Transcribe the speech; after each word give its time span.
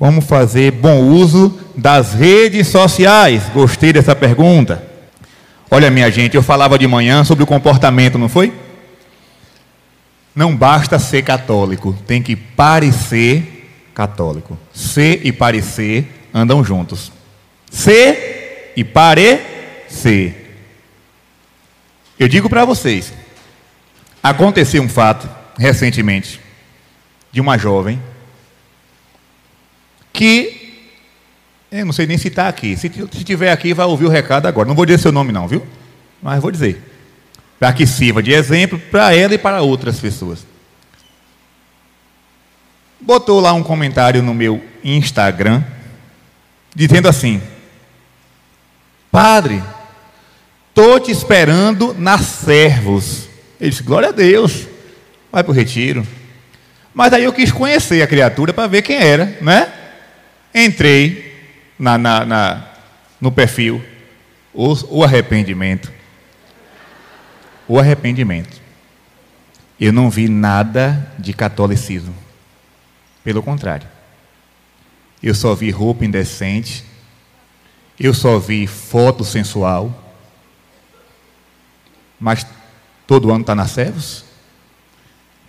Como 0.00 0.22
fazer 0.22 0.72
bom 0.72 0.98
uso 1.02 1.60
das 1.76 2.14
redes 2.14 2.68
sociais? 2.68 3.42
Gostei 3.52 3.92
dessa 3.92 4.16
pergunta. 4.16 4.82
Olha, 5.70 5.90
minha 5.90 6.10
gente, 6.10 6.34
eu 6.34 6.42
falava 6.42 6.78
de 6.78 6.86
manhã 6.86 7.22
sobre 7.22 7.44
o 7.44 7.46
comportamento, 7.46 8.16
não 8.16 8.26
foi? 8.26 8.50
Não 10.34 10.56
basta 10.56 10.98
ser 10.98 11.20
católico, 11.20 11.94
tem 12.06 12.22
que 12.22 12.34
parecer 12.34 13.68
católico. 13.92 14.56
Ser 14.72 15.20
e 15.22 15.30
parecer 15.32 16.10
andam 16.32 16.64
juntos. 16.64 17.12
Ser 17.70 18.72
e 18.74 18.82
parecer. 18.82 20.64
Eu 22.18 22.26
digo 22.26 22.48
para 22.48 22.64
vocês, 22.64 23.12
aconteceu 24.22 24.82
um 24.82 24.88
fato 24.88 25.28
recentemente 25.58 26.40
de 27.30 27.38
uma 27.38 27.58
jovem 27.58 28.00
que 30.20 30.76
eu 31.72 31.86
não 31.86 31.94
sei 31.94 32.06
nem 32.06 32.18
se 32.18 32.28
está 32.28 32.46
aqui. 32.46 32.76
Se, 32.76 32.90
se 32.90 33.24
tiver 33.24 33.50
aqui, 33.50 33.72
vai 33.72 33.86
ouvir 33.86 34.04
o 34.04 34.10
recado 34.10 34.46
agora. 34.46 34.68
Não 34.68 34.74
vou 34.74 34.84
dizer 34.84 34.98
seu 34.98 35.10
nome, 35.10 35.32
não, 35.32 35.48
viu? 35.48 35.66
Mas 36.20 36.42
vou 36.42 36.50
dizer. 36.50 36.78
Para 37.58 37.72
que 37.72 37.86
sirva 37.86 38.22
de 38.22 38.30
exemplo 38.30 38.78
para 38.78 39.14
ela 39.14 39.32
e 39.32 39.38
para 39.38 39.62
outras 39.62 39.98
pessoas. 39.98 40.44
Botou 43.00 43.40
lá 43.40 43.54
um 43.54 43.62
comentário 43.62 44.22
no 44.22 44.34
meu 44.34 44.62
Instagram, 44.84 45.64
dizendo 46.74 47.08
assim: 47.08 47.40
Padre, 49.10 49.62
estou 50.68 51.00
te 51.00 51.10
esperando 51.10 51.94
nas 51.94 52.20
servos. 52.20 53.26
Ele 53.58 53.70
disse: 53.70 53.82
Glória 53.82 54.10
a 54.10 54.12
Deus. 54.12 54.66
Vai 55.32 55.42
para 55.42 55.50
o 55.50 55.54
retiro. 55.54 56.06
Mas 56.92 57.10
aí 57.14 57.24
eu 57.24 57.32
quis 57.32 57.50
conhecer 57.50 58.02
a 58.02 58.06
criatura 58.06 58.52
para 58.52 58.66
ver 58.66 58.82
quem 58.82 58.96
era, 58.96 59.38
né? 59.40 59.79
Entrei 60.54 61.30
na, 61.78 61.96
na, 61.96 62.24
na 62.24 62.70
no 63.20 63.30
perfil, 63.30 63.84
o, 64.52 64.98
o 64.98 65.04
arrependimento. 65.04 65.92
O 67.68 67.78
arrependimento. 67.78 68.60
Eu 69.78 69.92
não 69.92 70.10
vi 70.10 70.28
nada 70.28 71.12
de 71.18 71.32
catolicismo. 71.32 72.14
Pelo 73.22 73.42
contrário. 73.42 73.86
Eu 75.22 75.34
só 75.34 75.54
vi 75.54 75.70
roupa 75.70 76.04
indecente. 76.04 76.84
Eu 77.98 78.14
só 78.14 78.38
vi 78.38 78.66
foto 78.66 79.24
sensual. 79.24 80.14
Mas 82.18 82.46
todo 83.06 83.30
ano 83.30 83.42
está 83.42 83.54
na 83.54 83.66
servos? 83.66 84.24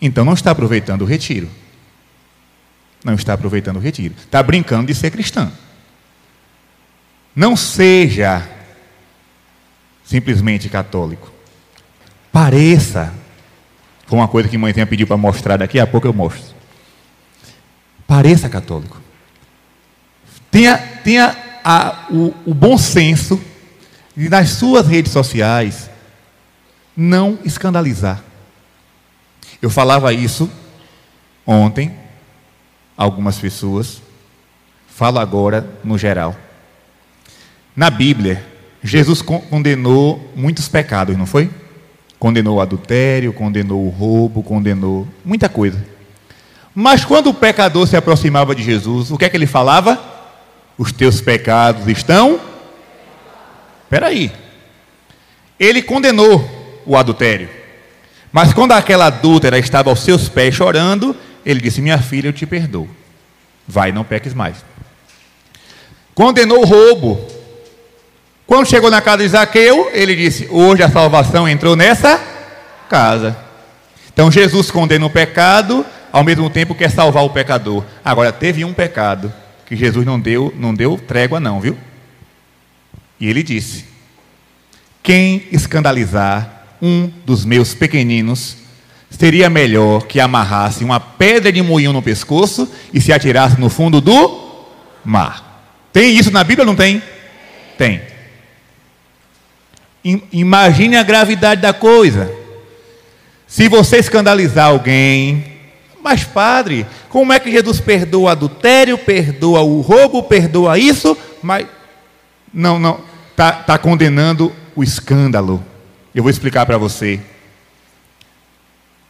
Então 0.02 0.26
não 0.26 0.34
está 0.34 0.52
aproveitando 0.52 1.02
o 1.02 1.06
retiro. 1.06 1.50
Não 3.04 3.16
está 3.16 3.34
aproveitando 3.34 3.78
o 3.78 3.80
retiro. 3.80 4.14
Está 4.18 4.42
brincando 4.44 4.88
de 4.88 4.96
ser 4.96 5.12
cristão. 5.12 5.52
Não 7.36 7.56
seja 7.56 8.48
simplesmente 10.04 10.70
católico. 10.70 11.32
Pareça. 12.32 13.14
Foi 14.06 14.20
uma 14.20 14.28
coisa 14.28 14.50
que 14.50 14.58
mãe 14.58 14.74
tinha 14.74 14.86
pedido 14.86 15.08
para 15.08 15.18
mostrar, 15.18 15.58
daqui 15.58 15.80
a 15.80 15.88
pouco 15.88 16.06
eu 16.06 16.14
mostro. 16.14 16.54
Pareça 18.06 18.50
católico. 18.50 19.02
Tenha, 20.52 20.78
tenha 20.78 21.36
a, 21.64 22.08
o, 22.10 22.34
o 22.46 22.54
bom 22.54 22.78
senso 22.78 23.42
de 24.16 24.28
nas 24.28 24.50
suas 24.50 24.86
redes 24.86 25.14
sociais 25.14 25.90
não 26.96 27.40
escandalizar. 27.46 28.22
Eu 29.62 29.70
falava 29.70 30.12
isso 30.12 30.52
ontem, 31.48 31.98
algumas 33.02 33.38
pessoas, 33.38 34.02
falo 34.88 35.20
agora 35.20 35.68
no 35.84 35.98
geral. 35.98 36.36
Na 37.76 37.90
Bíblia, 37.90 38.46
Jesus 38.84 39.22
condenou 39.22 40.32
muitos 40.36 40.68
pecados, 40.68 41.18
não 41.18 41.26
foi? 41.26 41.50
Condenou 42.20 42.58
o 42.58 42.62
adultério, 42.62 43.34
condenou 43.34 43.86
o 43.86 43.90
roubo, 43.90 44.44
condenou 44.44 45.08
muita 45.26 45.50
coisa. 45.50 45.84
Mas 46.76 47.04
quando 47.04 47.28
o 47.32 47.34
pecador 47.34 47.88
se 47.88 47.98
aproximava 47.98 48.54
de 48.54 48.62
Jesus, 48.62 49.10
o 49.10 49.18
que 49.18 49.26
é 49.26 49.30
que 49.30 49.36
ele 49.38 49.48
falava? 49.48 50.00
Os 50.78 50.92
teus 50.92 51.20
pecados 51.20 51.88
estão. 51.88 52.40
Espera 53.84 54.08
aí. 54.08 54.32
Ele 55.60 55.82
condenou 55.82 56.48
o 56.86 56.96
adultério. 56.96 57.50
Mas 58.32 58.54
quando 58.54 58.72
aquela 58.72 59.08
adúltera 59.08 59.58
estava 59.58 59.90
aos 59.90 60.02
seus 60.02 60.30
pés 60.30 60.56
chorando, 60.56 61.16
ele 61.46 61.60
disse: 61.60 61.82
Minha 61.82 61.98
filha, 61.98 62.30
eu 62.30 62.34
te 62.34 62.46
perdoo. 62.46 62.88
Vai, 63.72 63.94
não 63.94 64.04
peques 64.04 64.34
mais. 64.34 64.58
Condenou 66.14 66.60
o 66.60 66.66
roubo. 66.66 67.26
Quando 68.46 68.68
chegou 68.68 68.92
na 68.92 69.00
casa 69.00 69.24
de 69.24 69.30
Zaqueu, 69.30 69.90
ele 69.94 70.14
disse: 70.14 70.46
Hoje 70.52 70.84
a 70.84 70.90
salvação 70.90 71.48
entrou 71.48 71.74
nessa 71.74 72.22
casa. 72.90 73.38
Então 74.12 74.30
Jesus 74.30 74.70
condena 74.70 75.06
o 75.06 75.10
pecado, 75.10 75.86
ao 76.12 76.22
mesmo 76.22 76.50
tempo 76.50 76.76
quer 76.76 76.92
salvar 76.92 77.24
o 77.24 77.30
pecador. 77.30 77.86
Agora, 78.04 78.34
teve 78.34 78.66
um 78.66 78.74
pecado 78.74 79.32
que 79.66 79.74
Jesus 79.74 80.06
não 80.06 80.20
deu, 80.20 80.54
não 80.58 80.74
deu 80.74 80.98
trégua, 80.98 81.40
não, 81.40 81.62
viu? 81.62 81.78
E 83.22 83.30
ele 83.30 83.42
disse: 83.42 83.86
Quem 85.02 85.48
escandalizar 85.50 86.66
um 86.82 87.10
dos 87.26 87.46
meus 87.46 87.74
pequeninos, 87.74 88.58
seria 89.12 89.50
melhor 89.50 90.08
que 90.08 90.20
amarrasse 90.20 90.84
uma 90.84 91.00
pedra 91.00 91.52
de 91.52 91.62
moinho 91.62 91.94
no 91.94 92.02
pescoço 92.02 92.68
e 92.94 93.00
se 93.00 93.14
atirasse 93.14 93.60
no 93.60 93.70
fundo 93.70 94.02
do 94.02 94.40
mar. 95.04 95.68
Tem 95.94 96.18
isso 96.18 96.32
na 96.32 96.44
Bíblia 96.44 96.64
ou 96.64 96.68
não 96.68 96.76
tem? 96.76 97.04
Tem. 97.78 98.02
Imagine 100.32 100.98
a 100.98 101.04
gravidade 101.04 101.62
da 101.62 101.74
coisa. 101.74 102.34
Se 103.46 103.68
você 103.68 103.98
escandalizar 103.98 104.70
alguém, 104.70 105.46
mas 106.02 106.24
padre, 106.24 106.88
como 107.10 107.34
é 107.34 107.40
que 107.40 107.52
Jesus 107.52 107.80
perdoa 107.80 108.24
o 108.24 108.28
adultério, 108.30 108.98
perdoa 108.98 109.62
o 109.62 109.82
roubo, 109.82 110.24
perdoa 110.24 110.80
isso, 110.80 111.16
mas 111.44 111.68
não, 112.54 112.80
não, 112.80 113.02
está 113.32 113.52
tá 113.52 113.78
condenando 113.78 114.52
o 114.76 114.84
escândalo. 114.84 115.64
Eu 116.16 116.24
vou 116.24 116.30
explicar 116.30 116.66
para 116.66 116.78
você. 116.78 117.20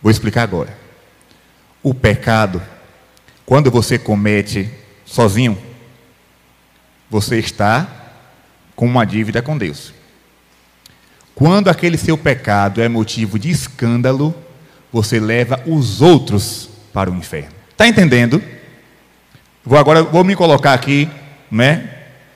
Vou 0.02 0.12
explicar 0.12 0.44
agora. 0.44 0.76
O 1.84 1.94
pecado, 1.94 2.62
quando 3.46 3.70
você 3.70 3.98
comete 3.98 4.70
sozinho, 5.06 5.58
você 7.10 7.38
está 7.38 7.88
com 8.76 8.86
uma 8.86 9.06
dívida 9.06 9.42
com 9.42 9.58
Deus. 9.58 9.94
Quando 11.36 11.70
aquele 11.70 11.98
seu 11.98 12.18
pecado 12.18 12.82
é 12.82 12.88
motivo 12.88 13.38
de 13.38 13.50
escândalo, 13.50 14.36
você 14.92 15.20
leva 15.20 15.62
os 15.66 16.02
outros 16.02 16.70
para 16.94 17.10
o 17.10 17.16
inferno. 17.16 17.52
Está 17.72 17.88
entendendo? 17.88 18.42
Vou 19.64 19.78
agora 19.78 20.04
vou 20.04 20.24
me 20.24 20.36
colocar 20.36 20.74
aqui, 20.74 21.10
né? 21.50 21.90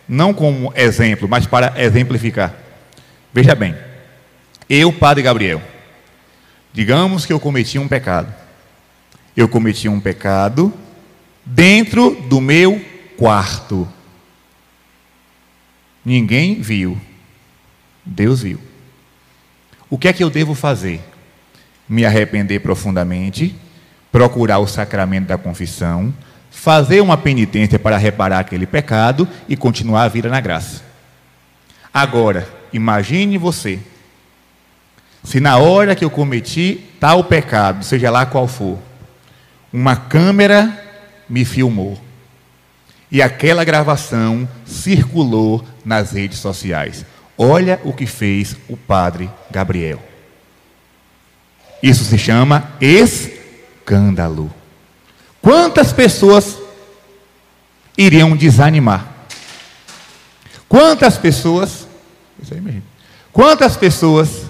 Não 0.07 0.33
como 0.33 0.71
exemplo, 0.75 1.27
mas 1.27 1.47
para 1.47 1.73
exemplificar. 1.81 2.53
Veja 3.33 3.55
bem. 3.55 3.75
Eu, 4.69 4.91
Padre 4.93 5.23
Gabriel, 5.23 5.61
digamos 6.75 7.25
que 7.25 7.31
eu 7.31 7.39
cometi 7.39 7.79
um 7.79 7.87
pecado. 7.87 8.31
Eu 9.35 9.47
cometi 9.47 9.87
um 9.87 9.99
pecado 9.99 10.73
dentro 11.45 12.11
do 12.27 12.41
meu 12.41 12.83
quarto. 13.17 13.87
Ninguém 16.03 16.61
viu. 16.61 16.99
Deus 18.05 18.41
viu. 18.41 18.59
O 19.89 19.97
que 19.97 20.09
é 20.09 20.13
que 20.13 20.23
eu 20.23 20.29
devo 20.29 20.53
fazer? 20.53 21.01
Me 21.87 22.05
arrepender 22.05 22.59
profundamente, 22.59 23.55
procurar 24.11 24.59
o 24.59 24.67
sacramento 24.67 25.27
da 25.27 25.37
confissão, 25.37 26.13
fazer 26.51 26.99
uma 26.99 27.15
penitência 27.15 27.79
para 27.79 27.95
reparar 27.95 28.39
aquele 28.39 28.65
pecado 28.65 29.27
e 29.47 29.55
continuar 29.55 30.03
a 30.03 30.09
vida 30.09 30.27
na 30.27 30.41
graça. 30.41 30.83
Agora, 31.93 32.49
imagine 32.73 33.37
você 33.37 33.79
se 35.25 35.39
na 35.39 35.57
hora 35.57 35.95
que 35.95 36.05
eu 36.05 36.09
cometi 36.09 36.85
tal 36.99 37.23
pecado, 37.23 37.83
seja 37.83 38.11
lá 38.11 38.25
qual 38.25 38.47
for, 38.47 38.77
uma 39.73 39.95
câmera 39.95 40.83
me 41.27 41.43
filmou 41.43 41.99
e 43.11 43.21
aquela 43.21 43.63
gravação 43.63 44.47
circulou 44.65 45.65
nas 45.83 46.11
redes 46.11 46.39
sociais. 46.39 47.05
Olha 47.37 47.79
o 47.83 47.91
que 47.91 48.05
fez 48.05 48.55
o 48.69 48.77
padre 48.77 49.29
Gabriel. 49.49 50.01
Isso 51.81 52.05
se 52.05 52.17
chama 52.17 52.71
escândalo. 52.79 54.53
Quantas 55.41 55.91
pessoas 55.91 56.57
iriam 57.97 58.35
desanimar? 58.35 59.13
Quantas 60.67 61.17
pessoas, 61.17 61.87
quantas 63.31 63.77
pessoas 63.77 64.44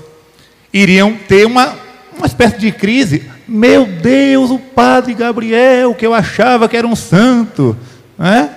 iriam 0.76 1.14
ter 1.14 1.46
uma, 1.46 1.74
uma 2.18 2.28
espécie 2.28 2.58
de 2.58 2.70
crise. 2.70 3.32
Meu 3.48 3.86
Deus, 3.86 4.52
o 4.52 4.60
padre 4.60 5.14
Gabriel, 5.14 5.96
que 5.96 6.06
eu 6.06 6.14
achava 6.14 6.68
que 6.68 6.76
era 6.76 6.86
um 6.86 6.96
santo, 6.96 7.78
né? 8.18 8.54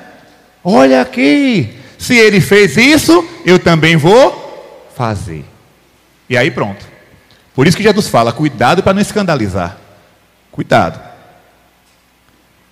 Olha 0.64 1.00
aqui, 1.00 1.74
se 1.96 2.16
ele 2.16 2.40
fez 2.40 2.76
isso, 2.76 3.24
eu 3.46 3.58
também 3.58 3.96
vou 3.96 4.88
fazer. 4.96 5.44
E 6.28 6.36
aí 6.36 6.50
pronto. 6.50 6.84
Por 7.54 7.68
isso 7.68 7.76
que 7.76 7.82
Jesus 7.84 8.08
fala: 8.08 8.32
cuidado 8.32 8.82
para 8.82 8.94
não 8.94 9.00
escandalizar. 9.00 9.78
Cuidado. 10.50 11.00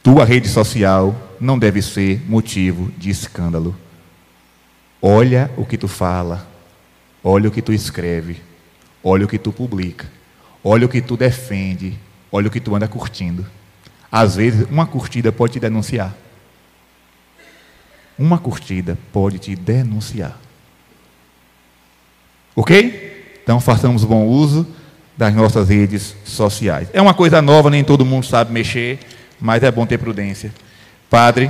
Tua 0.02 0.24
rede 0.24 0.48
social 0.48 1.14
não 1.40 1.56
deve 1.58 1.80
ser 1.82 2.20
motivo 2.28 2.90
de 2.98 3.10
escândalo. 3.10 3.76
Olha 5.00 5.50
o 5.56 5.64
que 5.64 5.78
tu 5.78 5.86
fala, 5.86 6.46
olha 7.22 7.48
o 7.48 7.52
que 7.52 7.62
tu 7.62 7.72
escreve, 7.72 8.40
olha 9.08 9.24
o 9.24 9.28
que 9.28 9.38
tu 9.38 9.52
publica, 9.52 10.10
olha 10.64 10.84
o 10.84 10.88
que 10.88 11.00
tu 11.00 11.16
defende, 11.16 11.96
olha 12.30 12.48
o 12.48 12.50
que 12.50 12.58
tu 12.58 12.74
anda 12.74 12.88
curtindo. 12.88 13.46
Às 14.10 14.34
vezes, 14.34 14.66
uma 14.68 14.84
curtida 14.84 15.30
pode 15.30 15.52
te 15.52 15.60
denunciar. 15.60 16.12
Uma 18.18 18.36
curtida 18.36 18.98
pode 19.12 19.38
te 19.38 19.54
denunciar. 19.54 20.36
Ok? 22.56 23.38
Então, 23.44 23.60
façamos 23.60 24.02
bom 24.02 24.26
uso 24.26 24.66
das 25.16 25.32
nossas 25.32 25.68
redes 25.68 26.16
sociais. 26.24 26.88
É 26.92 27.00
uma 27.00 27.14
coisa 27.14 27.40
nova, 27.40 27.70
nem 27.70 27.84
todo 27.84 28.04
mundo 28.04 28.26
sabe 28.26 28.52
mexer, 28.52 28.98
mas 29.40 29.62
é 29.62 29.70
bom 29.70 29.86
ter 29.86 29.98
prudência. 29.98 30.52
Padre, 31.08 31.48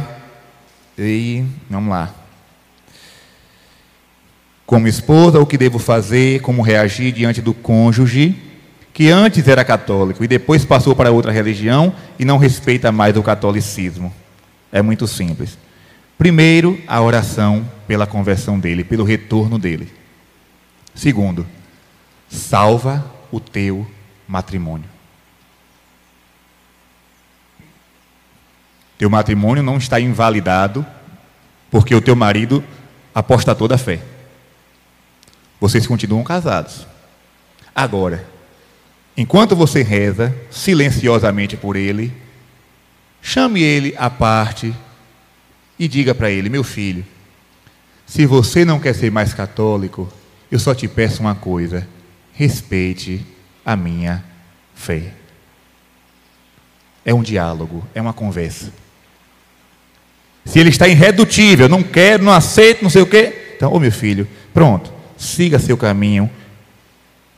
e 0.99 1.43
vamos 1.71 1.89
lá. 1.89 2.26
Como 4.67 4.89
esposa, 4.89 5.39
o 5.39 5.47
que 5.47 5.57
devo 5.57 5.79
fazer? 5.79 6.41
Como 6.41 6.61
reagir 6.61 7.13
diante 7.13 7.41
do 7.41 7.55
cônjuge 7.55 8.35
que 8.93 9.11
antes 9.11 9.47
era 9.47 9.65
católico 9.65 10.25
e 10.25 10.27
depois 10.27 10.65
passou 10.65 10.97
para 10.97 11.13
outra 11.13 11.31
religião 11.31 11.95
e 12.19 12.25
não 12.25 12.37
respeita 12.37 12.91
mais 12.91 13.17
o 13.17 13.23
catolicismo? 13.23 14.13
É 14.73 14.83
muito 14.83 15.07
simples. 15.07 15.57
Primeiro, 16.19 16.81
a 16.87 17.01
oração 17.01 17.65
pela 17.87 18.07
conversão 18.07 18.59
dele, 18.59 18.83
pelo 18.83 19.05
retorno 19.05 19.59
dele. 19.59 19.93
Segundo, 20.95 21.47
salva 22.29 23.05
o 23.31 23.39
teu 23.39 23.87
matrimônio. 24.27 24.89
Teu 28.99 29.11
matrimônio 29.11 29.63
não 29.63 29.77
está 29.77 30.01
invalidado 30.01 30.85
porque 31.71 31.95
o 31.95 32.01
teu 32.01 32.17
marido 32.17 32.65
apostatou 33.15 33.69
da 33.69 33.77
fé. 33.77 34.01
Vocês 35.61 35.87
continuam 35.87 36.23
casados. 36.23 36.87
Agora, 37.75 38.27
enquanto 39.17 39.57
você 39.57 39.83
reza 39.83 40.35
silenciosamente 40.51 41.57
por 41.57 41.77
ele, 41.77 42.13
chame 43.23 43.63
ele 43.63 43.95
à 43.99 44.11
parte 44.11 44.75
e 45.79 45.89
diga 45.89 46.15
para 46.15 46.31
ele: 46.31 46.49
Meu 46.49 46.65
filho, 46.65 47.05
se 48.07 48.27
você 48.27 48.65
não 48.65 48.79
quer 48.79 48.95
ser 48.95 49.11
mais 49.11 49.35
católico, 49.35 50.11
eu 50.51 50.59
só 50.59 50.75
te 50.75 50.87
peço 50.87 51.21
uma 51.21 51.35
coisa: 51.35 51.87
respeite 52.33 53.25
a 53.65 53.77
minha 53.77 54.25
fé. 54.75 55.13
É 57.05 57.15
um 57.15 57.23
diálogo, 57.23 57.87
é 57.95 58.01
uma 58.01 58.13
conversa. 58.13 58.73
Se 60.45 60.61
ele 60.61 60.71
está 60.71 60.87
irredutível, 60.87 61.69
não 61.69 61.83
quero, 61.83 62.23
não 62.23 62.33
aceito, 62.33 62.83
não 62.83 62.91
sei 62.91 63.03
o 63.03 63.07
quê, 63.07 63.55
então, 63.57 63.73
ô 63.73 63.81
meu 63.81 63.91
filho, 63.91 64.29
pronto, 64.55 64.93
siga 65.17 65.59
seu 65.59 65.77
caminho. 65.77 66.31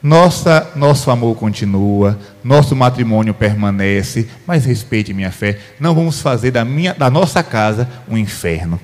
Nossa, 0.02 0.70
nosso 0.76 1.10
amor 1.10 1.36
continua, 1.36 2.18
nosso 2.44 2.76
matrimônio 2.76 3.34
permanece, 3.34 4.28
mas 4.46 4.64
respeite 4.64 5.12
minha 5.12 5.32
fé. 5.32 5.58
Não 5.80 5.94
vamos 5.94 6.20
fazer 6.20 6.52
da, 6.52 6.64
minha, 6.64 6.94
da 6.94 7.10
nossa 7.10 7.42
casa 7.42 7.88
um 8.08 8.16
inferno. 8.16 8.80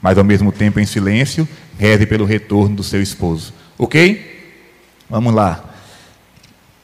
Mas 0.00 0.16
ao 0.16 0.24
mesmo 0.24 0.50
tempo, 0.50 0.80
em 0.80 0.86
silêncio, 0.86 1.46
reze 1.78 2.06
pelo 2.06 2.24
retorno 2.24 2.76
do 2.76 2.82
seu 2.82 3.02
esposo. 3.02 3.52
Ok? 3.76 4.54
Vamos 5.10 5.34
lá. 5.34 5.62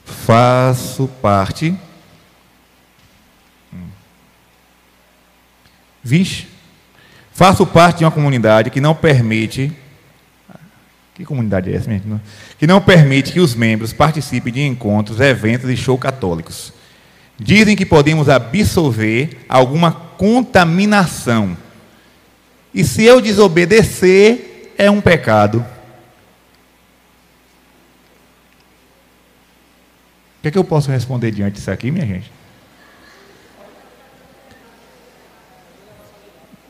Faço 0.04 1.08
parte. 1.22 1.74
Hum. 3.72 3.88
Vixe. 6.04 6.46
Faço 7.32 7.66
parte 7.66 7.98
de 7.98 8.04
uma 8.04 8.10
comunidade 8.10 8.70
que 8.70 8.80
não 8.80 8.94
permite. 8.94 9.72
Que 11.16 11.24
comunidade 11.24 11.72
é 11.72 11.74
essa, 11.74 11.88
mesmo? 11.88 12.20
Que 12.58 12.66
não 12.66 12.78
permite 12.78 13.32
que 13.32 13.40
os 13.40 13.54
membros 13.54 13.90
participem 13.90 14.52
de 14.52 14.60
encontros, 14.60 15.18
eventos 15.18 15.70
e 15.70 15.76
shows 15.76 15.98
católicos. 15.98 16.74
Dizem 17.38 17.74
que 17.74 17.86
podemos 17.86 18.28
absolver 18.28 19.38
alguma 19.48 19.90
contaminação. 19.90 21.56
E 22.74 22.84
se 22.84 23.02
eu 23.02 23.22
desobedecer, 23.22 24.74
é 24.76 24.90
um 24.90 25.00
pecado. 25.00 25.60
O 30.38 30.42
que, 30.42 30.48
é 30.48 30.50
que 30.50 30.58
eu 30.58 30.64
posso 30.64 30.90
responder 30.90 31.30
diante 31.30 31.54
disso 31.54 31.70
aqui, 31.70 31.90
minha 31.90 32.04
gente? 32.06 32.30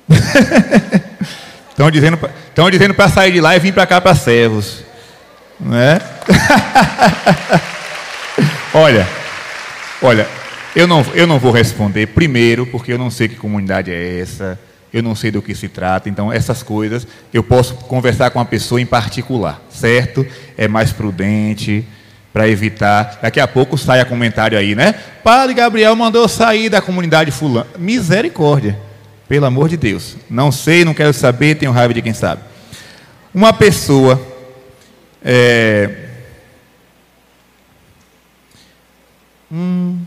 Estão 1.77 1.91
dizendo, 1.91 2.19
estão 2.49 2.71
dizendo 2.71 2.95
para 2.95 3.07
sair 3.07 3.33
de 3.33 3.41
lá 3.43 3.55
e 3.55 3.59
vir 3.59 3.71
para 3.71 3.87
cá 3.87 4.01
para 4.01 4.15
servos. 4.15 4.83
Não 5.61 5.77
é? 5.77 6.01
olha, 8.73 9.07
olha, 10.01 10.27
eu 10.75 10.87
não, 10.87 11.05
eu 11.13 11.27
não 11.27 11.39
vou 11.39 11.53
responder 11.53 12.07
primeiro, 12.07 12.65
porque 12.65 12.95
eu 12.95 12.97
não 12.97 13.11
sei 13.11 13.29
que 13.29 13.35
comunidade 13.35 13.93
é 13.93 14.21
essa, 14.21 14.59
eu 14.91 15.03
não 15.03 15.15
sei 15.15 15.31
do 15.31 15.43
que 15.43 15.55
se 15.55 15.69
trata, 15.69 16.09
então 16.09 16.33
essas 16.33 16.63
coisas 16.63 17.07
eu 17.31 17.43
posso 17.43 17.75
conversar 17.75 18.31
com 18.31 18.41
a 18.41 18.45
pessoa 18.47 18.81
em 18.81 18.87
particular, 18.87 19.61
certo? 19.69 20.27
É 20.57 20.67
mais 20.67 20.95
prudente 20.95 21.87
para 22.33 22.49
evitar. 22.49 23.19
Daqui 23.21 23.39
a 23.39 23.47
pouco 23.47 23.77
saia 23.77 24.07
comentário 24.07 24.57
aí, 24.57 24.75
né? 24.75 24.95
Padre 25.23 25.53
Gabriel 25.53 25.95
mandou 25.95 26.27
sair 26.27 26.71
da 26.71 26.81
comunidade 26.81 27.31
fulano. 27.31 27.69
Misericórdia. 27.79 28.86
Pelo 29.29 29.47
amor 29.47 29.69
de 29.69 29.77
Deus. 29.77 30.17
Não 30.31 30.53
sei, 30.53 30.85
não 30.85 30.95
quero 30.95 31.13
saber, 31.13 31.57
tenho 31.57 31.73
raiva 31.73 31.93
de 31.93 32.03
quem 32.03 32.15
sabe. 32.15 32.43
Uma 33.35 33.53
pessoa. 33.53 34.21
É, 35.23 36.07
hum, 39.51 39.99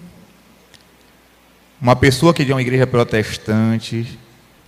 uma 1.81 1.95
pessoa 1.95 2.33
que 2.33 2.41
é 2.41 2.45
de 2.45 2.51
uma 2.51 2.61
igreja 2.61 2.87
protestante, 2.87 4.17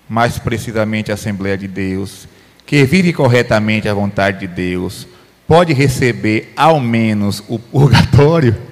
mais 0.08 0.38
precisamente 0.38 1.12
a 1.12 1.14
Assembleia 1.14 1.58
de 1.58 1.68
Deus, 1.68 2.28
que 2.66 2.84
vive 2.86 3.14
corretamente 3.14 3.88
a 3.88 3.94
vontade 3.94 4.40
de 4.40 4.48
Deus, 4.48 5.08
pode 5.48 5.74
receber 5.74 6.54
ao 6.56 6.80
menos 6.80 7.44
o 7.48 7.58
purgatório? 7.58 8.71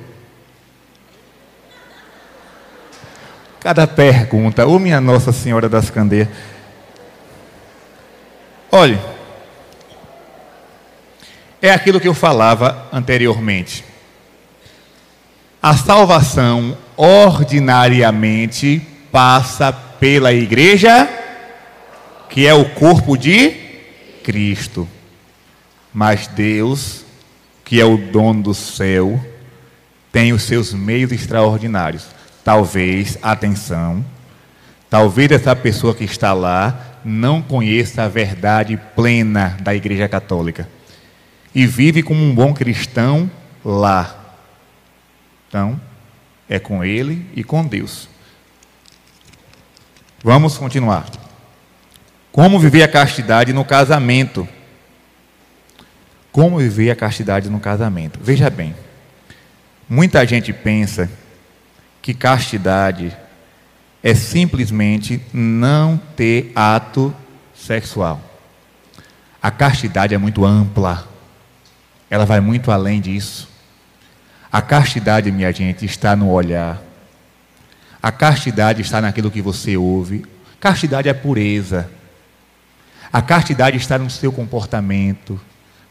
Cada 3.60 3.86
pergunta, 3.86 4.66
ô 4.66 4.80
minha 4.80 5.02
Nossa 5.02 5.34
Senhora 5.34 5.68
das 5.68 5.90
Candeias. 5.90 6.30
Olhe, 8.72 8.98
é 11.62 11.70
aquilo 11.70 12.00
que 12.00 12.08
eu 12.08 12.14
falava 12.14 12.88
anteriormente. 12.94 13.84
A 15.62 15.76
salvação 15.76 16.78
ordinariamente 16.96 18.82
passa 19.12 19.74
pela 19.74 20.32
igreja, 20.32 21.10
que 22.30 22.48
é 22.48 22.54
o 22.54 22.70
corpo 22.70 23.18
de 23.18 23.50
Cristo. 24.24 24.88
Mas 25.94 26.28
Deus, 26.28 27.04
que 27.66 27.82
é 27.82 27.84
o 27.84 27.98
dono 27.98 28.42
do 28.42 28.54
céu, 28.54 29.20
tem 30.14 30.32
os 30.32 30.44
seus 30.44 30.74
meios 30.74 31.12
extraordinários 31.12 32.19
Talvez, 32.50 33.16
atenção, 33.22 34.04
talvez 34.90 35.30
essa 35.30 35.56
pessoa 35.56 35.94
que 35.94 36.04
está 36.04 36.34
lá 36.34 36.98
não 37.06 37.44
conheça 37.44 38.02
a 38.02 38.08
verdade 38.08 38.76
plena 38.96 39.56
da 39.62 39.76
Igreja 39.76 40.10
Católica 40.10 40.68
e 41.54 41.68
vive 41.68 42.02
como 42.02 42.20
um 42.24 42.34
bom 42.34 42.52
cristão 42.52 43.30
lá. 43.64 44.36
Então, 45.48 45.80
é 46.50 46.58
com 46.58 46.84
ele 46.84 47.24
e 47.36 47.44
com 47.44 47.64
Deus. 47.64 48.10
Vamos 50.24 50.58
continuar. 50.58 51.06
Como 52.32 52.58
viver 52.58 52.82
a 52.82 52.88
castidade 52.88 53.54
no 53.54 53.64
casamento? 53.64 54.50
Como 56.32 56.58
viver 56.58 56.90
a 56.90 56.96
castidade 56.96 57.48
no 57.48 57.60
casamento? 57.60 58.20
Veja 58.20 58.50
bem, 58.50 58.76
muita 59.88 60.26
gente 60.26 60.52
pensa 60.52 61.08
que 62.02 62.14
castidade 62.14 63.16
é 64.02 64.16
simplesmente 64.16 65.22
não 65.34 65.98
ter 66.16 66.52
ato 66.56 67.14
sexual. 67.54 68.22
A 69.42 69.52
castidade 69.52 70.14
é 70.14 70.18
muito 70.18 70.46
ampla, 70.46 71.08
ela 72.10 72.26
vai 72.26 72.40
muito 72.40 72.72
além 72.72 73.00
disso. 73.00 73.50
A 74.52 74.62
castidade, 74.62 75.32
minha 75.32 75.52
gente, 75.52 75.86
está 75.86 76.16
no 76.16 76.30
olhar. 76.30 76.82
A 78.02 78.12
castidade 78.12 78.82
está 78.82 79.00
naquilo 79.00 79.30
que 79.30 79.42
você 79.42 79.78
ouve, 79.78 80.26
Castidade 80.60 81.08
é 81.08 81.14
pureza. 81.14 81.90
A 83.12 83.22
castidade 83.22 83.78
está 83.78 83.98
no 83.98 84.10
seu 84.10 84.32
comportamento, 84.32 85.40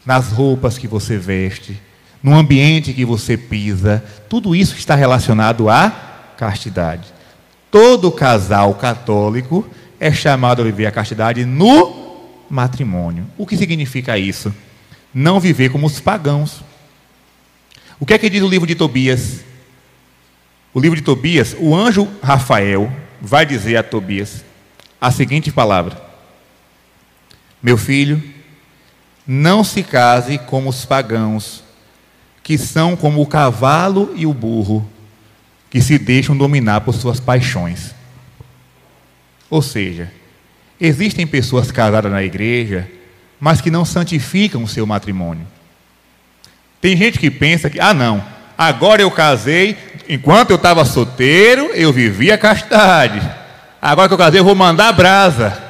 nas 0.05 0.31
roupas 0.31 0.77
que 0.77 0.87
você 0.87 1.17
veste, 1.17 1.81
no 2.23 2.35
ambiente 2.35 2.93
que 2.93 3.05
você 3.05 3.37
pisa. 3.37 4.05
Tudo 4.29 4.55
isso 4.55 4.77
está 4.77 4.95
relacionado 4.95 5.69
à 5.69 5.91
castidade. 6.37 7.13
Todo 7.71 8.11
casal 8.11 8.75
católico 8.75 9.69
é 10.01 10.13
chamado 10.13 10.63
a 10.63 10.65
viver 10.65 10.87
a 10.87 10.93
castidade 10.93 11.45
no 11.45 12.23
matrimônio. 12.49 13.27
O 13.37 13.47
que 13.47 13.57
significa 13.57 14.17
isso? 14.19 14.55
Não 15.13 15.41
viver 15.41 15.71
como 15.71 15.87
os 15.87 16.01
pagãos. 16.01 16.63
O 18.01 18.07
que 18.07 18.15
é 18.15 18.19
que 18.19 18.31
diz 18.31 18.43
o 18.43 18.49
livro 18.49 18.67
de 18.67 18.75
Tobias? 18.75 19.41
O 20.73 20.81
livro 20.81 20.97
de 20.97 21.03
Tobias, 21.03 21.57
o 21.59 21.75
anjo 21.75 22.07
Rafael 22.23 22.93
vai 23.21 23.45
dizer 23.45 23.77
a 23.77 23.83
Tobias 23.83 24.45
a 25.01 25.11
seguinte 25.11 25.51
palavra: 25.51 26.01
Meu 27.63 27.77
filho, 27.77 28.23
não 29.27 29.65
se 29.65 29.83
case 29.83 30.39
como 30.39 30.71
os 30.71 30.85
pagãos, 30.85 31.63
que 32.49 32.57
são 32.57 32.97
como 32.97 33.21
o 33.21 33.27
cavalo 33.27 34.11
e 34.17 34.25
o 34.25 34.33
burro, 34.33 34.91
que 35.69 35.83
se 35.83 35.99
deixam 35.99 36.35
dominar 36.35 36.81
por 36.81 36.95
suas 36.95 37.21
paixões. 37.21 37.95
Ou 39.51 39.61
seja, 39.61 40.11
existem 40.81 41.27
pessoas 41.27 41.71
casadas 41.71 42.11
na 42.11 42.23
igreja, 42.23 42.91
mas 43.39 43.61
que 43.61 43.71
não 43.71 43.85
santificam 43.85 44.65
o 44.65 44.67
seu 44.67 44.87
matrimônio. 44.87 45.47
Tem 46.81 46.97
gente 46.97 47.19
que 47.19 47.31
pensa 47.31 47.69
que, 47.69 47.79
ah, 47.79 47.93
não, 47.93 48.25
agora 48.57 49.03
eu 49.03 49.11
casei, 49.11 49.77
enquanto 50.09 50.49
eu 50.49 50.57
estava 50.57 50.87
solteiro, 50.87 51.67
eu 51.75 51.93
vivia 51.93 52.37
a 52.37 52.39
castidade. 52.39 53.21
Agora 53.79 54.09
que 54.09 54.15
eu 54.15 54.19
casei, 54.19 54.41
eu 54.41 54.45
vou 54.45 54.55
mandar 54.55 54.91
brasa. 54.93 55.63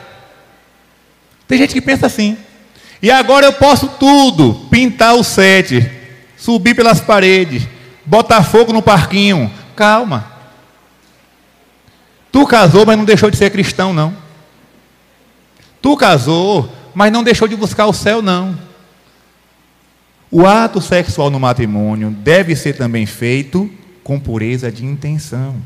Tem 1.48 1.58
gente 1.58 1.74
que 1.74 1.80
pensa 1.80 2.06
assim. 2.06 2.38
E 3.02 3.10
agora 3.10 3.46
eu 3.46 3.52
posso 3.54 3.88
tudo: 3.98 4.68
pintar 4.70 5.16
o 5.16 5.24
sete, 5.24 5.97
subir 6.38 6.74
pelas 6.74 7.00
paredes, 7.00 7.68
botar 8.06 8.42
fogo 8.42 8.72
no 8.72 8.80
parquinho. 8.80 9.52
Calma. 9.76 10.32
Tu 12.32 12.46
casou, 12.46 12.86
mas 12.86 12.96
não 12.96 13.04
deixou 13.04 13.30
de 13.30 13.36
ser 13.36 13.50
cristão, 13.50 13.92
não. 13.92 14.16
Tu 15.82 15.96
casou, 15.96 16.72
mas 16.94 17.12
não 17.12 17.22
deixou 17.22 17.48
de 17.48 17.56
buscar 17.56 17.86
o 17.86 17.92
céu, 17.92 18.22
não. 18.22 18.56
O 20.30 20.46
ato 20.46 20.80
sexual 20.80 21.30
no 21.30 21.40
matrimônio 21.40 22.10
deve 22.10 22.54
ser 22.54 22.74
também 22.74 23.06
feito 23.06 23.70
com 24.04 24.20
pureza 24.20 24.70
de 24.70 24.84
intenção. 24.84 25.56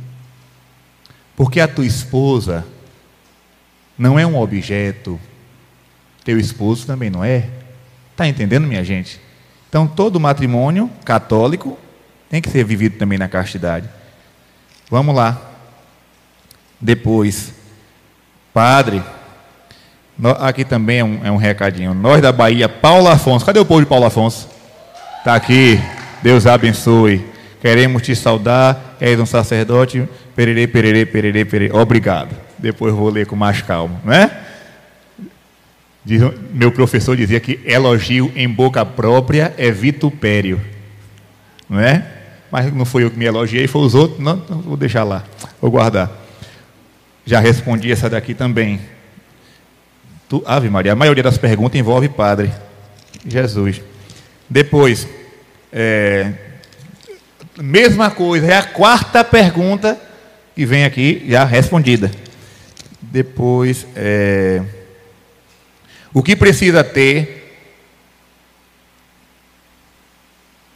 Porque 1.37 1.61
a 1.61 1.69
tua 1.69 1.87
esposa 1.87 2.64
não 3.99 4.19
é 4.19 4.26
um 4.26 4.38
objeto, 4.38 5.19
teu 6.25 6.38
esposo 6.38 6.87
também 6.87 7.11
não 7.11 7.25
é. 7.25 7.49
Está 8.12 8.29
entendendo, 8.29 8.67
minha 8.67 8.85
gente? 8.85 9.21
Então, 9.73 9.87
todo 9.87 10.21
matrimônio 10.21 10.91
católico 11.02 11.79
tem 12.29 12.43
que 12.43 12.50
ser 12.50 12.62
vivido 12.62 12.99
também 12.99 13.17
na 13.17 13.26
castidade. 13.26 13.88
Vamos 14.91 15.17
lá. 15.17 15.41
Depois, 16.79 17.55
padre, 18.52 19.02
aqui 20.41 20.62
também 20.62 20.99
é 20.99 21.05
um, 21.05 21.21
é 21.25 21.31
um 21.31 21.38
recadinho. 21.38 21.95
Nós 21.95 22.21
da 22.21 22.31
Bahia, 22.31 22.69
Paulo 22.69 23.09
Afonso. 23.09 23.47
Cadê 23.47 23.61
o 23.61 23.64
povo 23.64 23.81
de 23.81 23.87
Paulo 23.87 24.05
Afonso? 24.05 24.47
Está 25.21 25.37
aqui. 25.37 25.81
Deus 26.23 26.47
abençoe. 26.47 27.26
Queremos 27.59 28.02
te 28.02 28.14
saudar. 28.14 28.99
És 29.00 29.19
um 29.19 29.25
sacerdote. 29.25 30.07
Pererê, 30.37 30.67
pererê, 30.67 31.07
pererê, 31.07 31.47
pererê. 31.47 31.73
Obrigado. 31.73 32.37
Depois 32.59 32.93
vou 32.93 33.09
ler 33.09 33.25
com 33.25 33.37
mais 33.37 33.62
calma, 33.62 33.99
não 34.05 34.12
é? 36.09 36.35
meu 36.53 36.73
professor 36.73 37.17
dizia 37.17 37.39
que 37.39 37.61
elogio 37.65 38.33
em 38.35 38.49
boca 38.49 38.85
própria 38.85 39.55
é 39.57 39.71
vitupério. 39.71 40.61
Não 41.69 41.81
é? 41.81 42.07
Mas 42.51 42.73
não 42.73 42.85
foi 42.85 43.05
eu 43.05 43.11
que 43.11 43.19
me 43.19 43.25
elogiei, 43.25 43.67
foi 43.67 43.83
os 43.83 43.95
outros. 43.95 44.21
Não, 44.21 44.37
não 44.49 44.61
vou 44.61 44.77
deixar 44.77 45.05
lá. 45.05 45.25
Vou 45.61 45.71
guardar. 45.71 46.11
Já 47.25 47.41
respondi 47.41 47.91
essa 47.91 48.11
daqui 48.11 48.35
também. 48.35 48.81
Tu, 50.29 50.43
Ave 50.45 50.69
Maria, 50.69 50.93
a 50.93 50.97
maioria 50.97 51.23
das 51.23 51.39
perguntas 51.39 51.79
envolve 51.79 52.09
padre. 52.09 52.53
Jesus. 53.25 53.81
Depois, 54.51 55.09
é, 55.73 56.33
mesma 57.59 58.11
coisa, 58.11 58.47
é 58.47 58.57
a 58.57 58.65
quarta 58.65 59.23
pergunta 59.23 59.99
que 60.55 60.67
vem 60.67 60.85
aqui 60.85 61.25
já 61.29 61.45
respondida. 61.45 62.11
Depois, 63.01 63.87
é, 63.95 64.63
o 66.12 66.23
que 66.23 66.37
precisa 66.37 66.85
ter, 66.85 67.42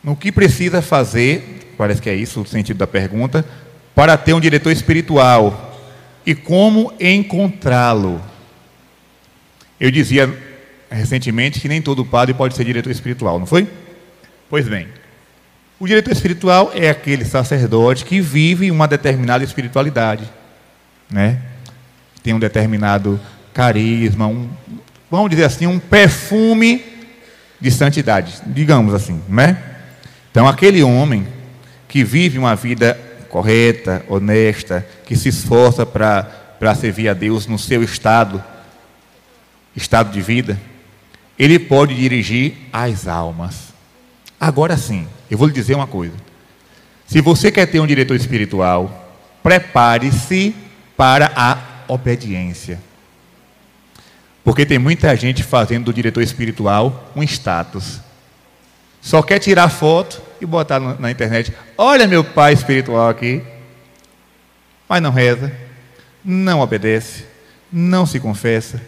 o 0.04 0.16
que 0.16 0.30
precisa 0.32 0.80
fazer, 0.80 1.74
parece 1.76 2.00
que 2.00 2.08
é 2.08 2.14
isso 2.14 2.40
o 2.40 2.46
sentido 2.46 2.78
da 2.78 2.86
pergunta, 2.86 3.44
para 3.94 4.16
ter 4.16 4.32
um 4.32 4.40
diretor 4.40 4.70
espiritual 4.70 5.80
e 6.24 6.34
como 6.34 6.92
encontrá-lo. 7.00 8.20
Eu 9.78 9.90
dizia 9.90 10.32
recentemente 10.90 11.60
que 11.60 11.68
nem 11.68 11.82
todo 11.82 12.04
padre 12.04 12.34
pode 12.34 12.54
ser 12.54 12.64
diretor 12.64 12.90
espiritual, 12.90 13.38
não 13.38 13.46
foi? 13.46 13.68
Pois 14.48 14.68
bem, 14.68 14.88
o 15.78 15.86
diretor 15.86 16.12
espiritual 16.12 16.72
é 16.74 16.88
aquele 16.88 17.24
sacerdote 17.24 18.04
que 18.04 18.20
vive 18.20 18.70
uma 18.70 18.88
determinada 18.88 19.44
espiritualidade, 19.44 20.24
né? 21.10 21.40
Tem 22.22 22.32
um 22.32 22.38
determinado 22.38 23.20
carisma, 23.52 24.26
um, 24.26 24.48
vamos 25.10 25.30
dizer 25.30 25.44
assim, 25.44 25.66
um 25.66 25.78
perfume 25.78 26.84
de 27.60 27.70
santidade, 27.70 28.34
digamos 28.46 28.92
assim, 28.94 29.20
né? 29.28 29.58
Então, 30.30 30.46
aquele 30.46 30.82
homem 30.82 31.26
que 31.88 32.04
vive 32.04 32.38
uma 32.38 32.54
vida 32.54 32.98
correta, 33.28 34.04
honesta, 34.08 34.86
que 35.04 35.16
se 35.16 35.28
esforça 35.28 35.86
para 35.86 36.74
servir 36.74 37.08
a 37.08 37.14
Deus 37.14 37.46
no 37.46 37.58
seu 37.58 37.82
estado, 37.82 38.42
estado 39.74 40.10
de 40.10 40.20
vida, 40.20 40.58
ele 41.38 41.58
pode 41.58 41.94
dirigir 41.94 42.54
as 42.72 43.06
almas. 43.06 43.74
Agora 44.38 44.76
sim, 44.76 45.06
eu 45.30 45.38
vou 45.38 45.46
lhe 45.46 45.54
dizer 45.54 45.74
uma 45.74 45.86
coisa. 45.86 46.14
Se 47.06 47.20
você 47.20 47.50
quer 47.50 47.66
ter 47.66 47.80
um 47.80 47.86
diretor 47.86 48.16
espiritual, 48.16 49.14
prepare-se 49.42 50.54
para 50.96 51.32
a 51.36 51.58
obediência. 51.88 52.80
Porque 54.46 54.64
tem 54.64 54.78
muita 54.78 55.16
gente 55.16 55.42
fazendo 55.42 55.86
do 55.86 55.92
diretor 55.92 56.22
espiritual 56.22 57.10
um 57.16 57.22
status. 57.24 58.00
Só 59.02 59.20
quer 59.20 59.40
tirar 59.40 59.68
foto 59.68 60.22
e 60.40 60.46
botar 60.46 60.78
na 60.78 61.10
internet. 61.10 61.52
Olha 61.76 62.06
meu 62.06 62.22
pai 62.22 62.52
espiritual 62.52 63.08
aqui. 63.08 63.42
Mas 64.88 65.02
não 65.02 65.10
reza, 65.10 65.52
não 66.24 66.60
obedece, 66.60 67.24
não 67.72 68.06
se 68.06 68.20
confessa. 68.20 68.80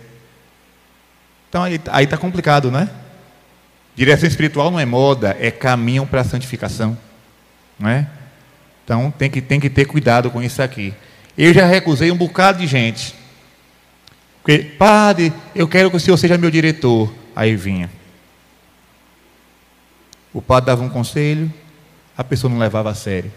Então 1.48 1.64
aí 1.64 2.04
está 2.04 2.16
complicado, 2.16 2.70
não 2.70 2.78
é? 2.78 2.88
Direção 3.96 4.28
espiritual 4.28 4.70
não 4.70 4.78
é 4.78 4.86
moda, 4.86 5.36
é 5.40 5.50
caminho 5.50 6.06
para 6.06 6.20
a 6.20 6.24
santificação. 6.24 6.96
Não 7.76 7.88
é? 7.88 8.06
Então 8.84 9.10
tem 9.10 9.28
que, 9.28 9.40
tem 9.40 9.58
que 9.58 9.68
ter 9.68 9.86
cuidado 9.86 10.30
com 10.30 10.40
isso 10.40 10.62
aqui. 10.62 10.94
Eu 11.36 11.52
já 11.52 11.66
recusei 11.66 12.12
um 12.12 12.16
bocado 12.16 12.60
de 12.60 12.66
gente. 12.68 13.17
Porque, 14.48 14.64
padre, 14.64 15.30
eu 15.54 15.68
quero 15.68 15.90
que 15.90 15.98
o 15.98 16.00
senhor 16.00 16.16
seja 16.16 16.38
meu 16.38 16.50
diretor. 16.50 17.12
Aí 17.36 17.54
vinha. 17.54 17.90
O 20.32 20.40
padre 20.40 20.68
dava 20.68 20.82
um 20.82 20.88
conselho, 20.88 21.52
a 22.16 22.24
pessoa 22.24 22.50
não 22.50 22.58
levava 22.58 22.88
a 22.88 22.94
sério. 22.94 23.30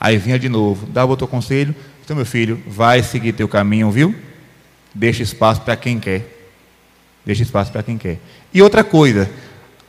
Aí 0.00 0.18
vinha 0.18 0.40
de 0.40 0.48
novo, 0.48 0.84
dava 0.86 1.12
outro 1.12 1.28
conselho. 1.28 1.72
Então, 2.04 2.16
meu 2.16 2.26
filho, 2.26 2.60
vai 2.66 3.04
seguir 3.04 3.34
teu 3.34 3.46
caminho, 3.46 3.88
viu? 3.92 4.16
Deixa 4.92 5.22
espaço 5.22 5.60
para 5.60 5.76
quem 5.76 6.00
quer. 6.00 6.26
Deixa 7.24 7.44
espaço 7.44 7.70
para 7.70 7.84
quem 7.84 7.96
quer. 7.96 8.18
E 8.52 8.60
outra 8.60 8.82
coisa, 8.82 9.30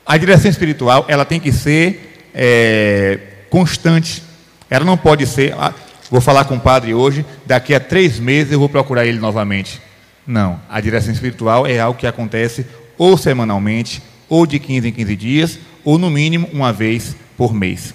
a 0.05 0.15
direção 0.17 0.51
espiritual 0.51 1.03
ela 1.07 1.25
tem 1.25 1.39
que 1.39 1.51
ser 1.51 2.29
é, 2.31 3.19
constante. 3.49 4.21
Ela 4.69 4.85
não 4.85 4.99
pode 4.99 5.25
ser. 5.25 5.55
Ah, 5.57 5.73
vou 6.11 6.21
falar 6.21 6.45
com 6.45 6.57
o 6.57 6.61
padre 6.61 6.93
hoje, 6.93 7.25
daqui 7.43 7.73
a 7.73 7.79
três 7.79 8.19
meses 8.19 8.53
eu 8.53 8.59
vou 8.59 8.69
procurar 8.69 9.03
ele 9.03 9.17
novamente. 9.17 9.81
Não. 10.25 10.59
A 10.69 10.79
direção 10.79 11.13
espiritual 11.13 11.67
é 11.67 11.79
algo 11.79 11.99
que 11.99 12.07
acontece 12.07 12.65
ou 12.97 13.17
semanalmente, 13.17 14.01
ou 14.29 14.45
de 14.45 14.59
15 14.59 14.87
em 14.87 14.91
15 14.91 15.15
dias, 15.15 15.59
ou 15.83 15.97
no 15.97 16.09
mínimo 16.09 16.49
uma 16.53 16.71
vez 16.71 17.15
por 17.37 17.53
mês. 17.53 17.93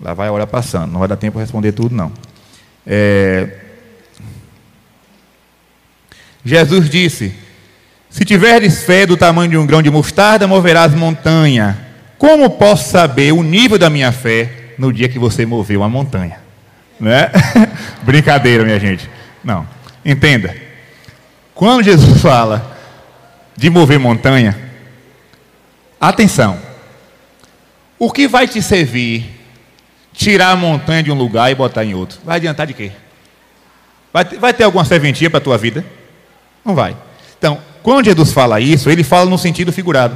Lá 0.00 0.14
vai 0.14 0.28
a 0.28 0.32
hora 0.32 0.46
passando, 0.46 0.92
não 0.92 1.00
vai 1.00 1.08
dar 1.08 1.16
tempo 1.16 1.34
para 1.34 1.42
responder 1.42 1.72
tudo, 1.72 1.94
não. 1.94 2.12
É... 2.86 3.48
Jesus 6.44 6.88
disse: 6.88 7.34
se 8.08 8.24
tiveres 8.24 8.84
fé 8.84 9.04
do 9.04 9.16
tamanho 9.16 9.50
de 9.50 9.56
um 9.56 9.66
grão 9.66 9.82
de 9.82 9.90
mostarda, 9.90 10.46
moverás 10.46 10.94
montanha. 10.94 11.86
Como 12.18 12.48
posso 12.50 12.90
saber 12.90 13.32
o 13.32 13.42
nível 13.42 13.78
da 13.78 13.90
minha 13.90 14.10
fé 14.12 14.74
no 14.78 14.92
dia 14.92 15.08
que 15.08 15.18
você 15.18 15.44
moveu 15.44 15.82
a 15.82 15.88
montanha? 15.88 16.40
Né? 16.98 17.30
Brincadeira, 18.02 18.64
minha 18.64 18.80
gente. 18.80 19.08
Não. 19.44 19.66
Entenda. 20.04 20.65
Quando 21.56 21.82
Jesus 21.82 22.20
fala 22.20 22.76
de 23.56 23.70
mover 23.70 23.98
montanha, 23.98 24.54
atenção. 25.98 26.58
O 27.98 28.12
que 28.12 28.28
vai 28.28 28.46
te 28.46 28.60
servir 28.60 29.24
tirar 30.12 30.50
a 30.50 30.56
montanha 30.56 31.02
de 31.02 31.10
um 31.10 31.14
lugar 31.14 31.50
e 31.50 31.54
botar 31.54 31.82
em 31.82 31.94
outro? 31.94 32.18
Vai 32.22 32.36
adiantar 32.36 32.66
de 32.66 32.74
quê? 32.74 32.92
Vai, 34.12 34.24
vai 34.24 34.52
ter 34.52 34.64
alguma 34.64 34.84
serventia 34.84 35.30
para 35.30 35.38
a 35.38 35.42
tua 35.42 35.56
vida? 35.56 35.82
Não 36.62 36.74
vai. 36.74 36.94
Então, 37.38 37.58
quando 37.82 38.04
Jesus 38.04 38.34
fala 38.34 38.60
isso, 38.60 38.90
ele 38.90 39.02
fala 39.02 39.30
no 39.30 39.38
sentido 39.38 39.72
figurado. 39.72 40.14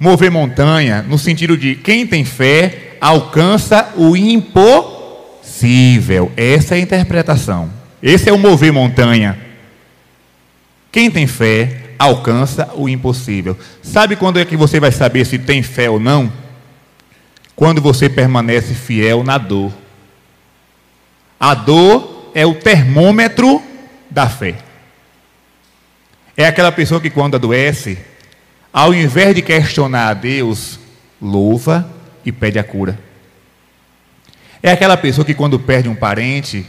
Mover 0.00 0.30
montanha, 0.30 1.02
no 1.02 1.18
sentido 1.18 1.54
de 1.54 1.74
quem 1.74 2.06
tem 2.06 2.24
fé 2.24 2.96
alcança 2.98 3.90
o 3.94 4.16
impossível. 4.16 5.52
Essa 6.34 6.76
é 6.76 6.78
a 6.78 6.80
interpretação. 6.80 7.68
Esse 8.02 8.30
é 8.30 8.32
o 8.32 8.38
mover 8.38 8.72
montanha. 8.72 9.51
Quem 10.92 11.10
tem 11.10 11.26
fé 11.26 11.94
alcança 11.98 12.70
o 12.74 12.88
impossível. 12.88 13.58
Sabe 13.82 14.14
quando 14.14 14.38
é 14.38 14.44
que 14.44 14.56
você 14.56 14.78
vai 14.78 14.92
saber 14.92 15.24
se 15.24 15.38
tem 15.38 15.62
fé 15.62 15.88
ou 15.88 15.98
não? 15.98 16.30
Quando 17.56 17.80
você 17.80 18.10
permanece 18.10 18.74
fiel 18.74 19.24
na 19.24 19.38
dor. 19.38 19.72
A 21.40 21.54
dor 21.54 22.30
é 22.34 22.44
o 22.44 22.54
termômetro 22.54 23.62
da 24.10 24.28
fé. 24.28 24.56
É 26.36 26.46
aquela 26.46 26.72
pessoa 26.72 27.00
que, 27.00 27.10
quando 27.10 27.36
adoece, 27.36 27.98
ao 28.72 28.94
invés 28.94 29.34
de 29.34 29.42
questionar 29.42 30.08
a 30.08 30.14
Deus, 30.14 30.78
louva 31.20 31.90
e 32.24 32.32
pede 32.32 32.58
a 32.58 32.64
cura. 32.64 32.98
É 34.62 34.70
aquela 34.70 34.96
pessoa 34.96 35.24
que, 35.24 35.34
quando 35.34 35.58
perde 35.58 35.88
um 35.88 35.94
parente, 35.94 36.66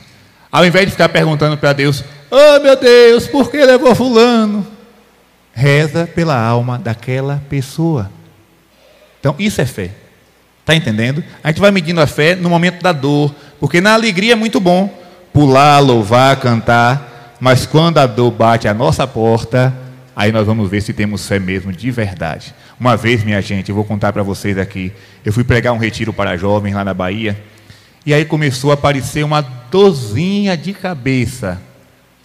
ao 0.53 0.63
invés 0.63 0.85
de 0.85 0.91
ficar 0.91 1.09
perguntando 1.09 1.57
para 1.57 1.73
Deus: 1.73 2.03
Oh 2.29 2.59
meu 2.61 2.75
Deus, 2.75 3.27
por 3.27 3.49
que 3.49 3.57
levou 3.65 3.95
Fulano? 3.95 4.67
Reza 5.51 6.05
pela 6.05 6.39
alma 6.39 6.77
daquela 6.77 7.41
pessoa. 7.49 8.11
Então, 9.19 9.35
isso 9.39 9.59
é 9.59 9.65
fé. 9.65 9.89
Está 10.59 10.75
entendendo? 10.75 11.23
A 11.43 11.49
gente 11.49 11.59
vai 11.59 11.71
medindo 11.71 11.99
a 11.99 12.07
fé 12.07 12.35
no 12.35 12.49
momento 12.49 12.81
da 12.83 12.91
dor, 12.91 13.33
porque 13.59 13.81
na 13.81 13.93
alegria 13.93 14.33
é 14.33 14.35
muito 14.35 14.59
bom 14.59 14.93
pular, 15.33 15.79
louvar, 15.79 16.39
cantar. 16.39 17.35
Mas 17.39 17.65
quando 17.65 17.97
a 17.97 18.05
dor 18.05 18.31
bate 18.31 18.67
à 18.67 18.73
nossa 18.73 19.07
porta, 19.07 19.73
aí 20.15 20.31
nós 20.31 20.45
vamos 20.45 20.69
ver 20.69 20.81
se 20.81 20.93
temos 20.93 21.27
fé 21.27 21.39
mesmo 21.39 21.71
de 21.71 21.89
verdade. 21.91 22.53
Uma 22.79 22.95
vez, 22.95 23.23
minha 23.23 23.41
gente, 23.41 23.69
eu 23.69 23.75
vou 23.75 23.83
contar 23.83 24.13
para 24.13 24.23
vocês 24.23 24.57
aqui. 24.57 24.91
Eu 25.25 25.33
fui 25.33 25.43
pregar 25.43 25.73
um 25.73 25.77
retiro 25.77 26.13
para 26.13 26.37
jovens 26.37 26.73
lá 26.73 26.83
na 26.85 26.93
Bahia. 26.93 27.37
E 28.05 28.13
aí 28.13 28.25
começou 28.25 28.71
a 28.71 28.73
aparecer 28.73 29.23
uma 29.23 29.41
dorzinha 29.41 30.57
de 30.57 30.73
cabeça. 30.73 31.61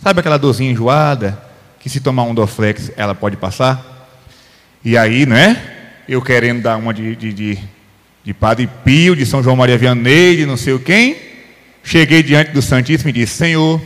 Sabe 0.03 0.21
aquela 0.21 0.39
dorzinha 0.39 0.71
enjoada? 0.71 1.41
Que 1.79 1.89
se 1.89 2.01
tomar 2.01 2.25
um 2.25 2.35
Doflex 2.35 2.91
ela 2.97 3.15
pode 3.15 3.37
passar? 3.37 4.09
E 4.85 4.97
aí, 4.97 5.25
né? 5.25 5.61
Eu 6.09 6.21
querendo 6.21 6.63
dar 6.63 6.77
uma 6.77 6.93
de, 6.93 7.15
de, 7.15 7.33
de, 7.33 7.59
de 8.25 8.35
Padre 8.35 8.69
Pio, 8.85 9.15
de 9.15 9.25
São 9.25 9.43
João 9.43 9.55
Maria 9.55 9.79
Vianney, 9.79 10.37
de 10.37 10.47
não 10.47 10.57
sei 10.57 10.77
quem. 10.79 11.17
Cheguei 11.85 12.23
diante 12.23 12.51
do 12.51 12.61
Santíssimo 12.61 13.11
e 13.11 13.13
disse: 13.13 13.35
Senhor, 13.35 13.81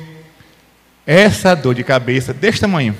essa 1.06 1.54
dor 1.54 1.74
de 1.74 1.84
cabeça 1.84 2.32
deste 2.32 2.60
tamanho, 2.60 2.96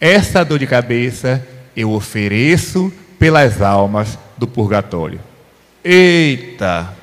essa 0.00 0.44
dor 0.44 0.58
de 0.58 0.66
cabeça 0.66 1.46
eu 1.76 1.90
ofereço 1.90 2.92
pelas 3.18 3.60
almas 3.60 4.18
do 4.36 4.46
purgatório. 4.46 5.20
Eita! 5.84 7.01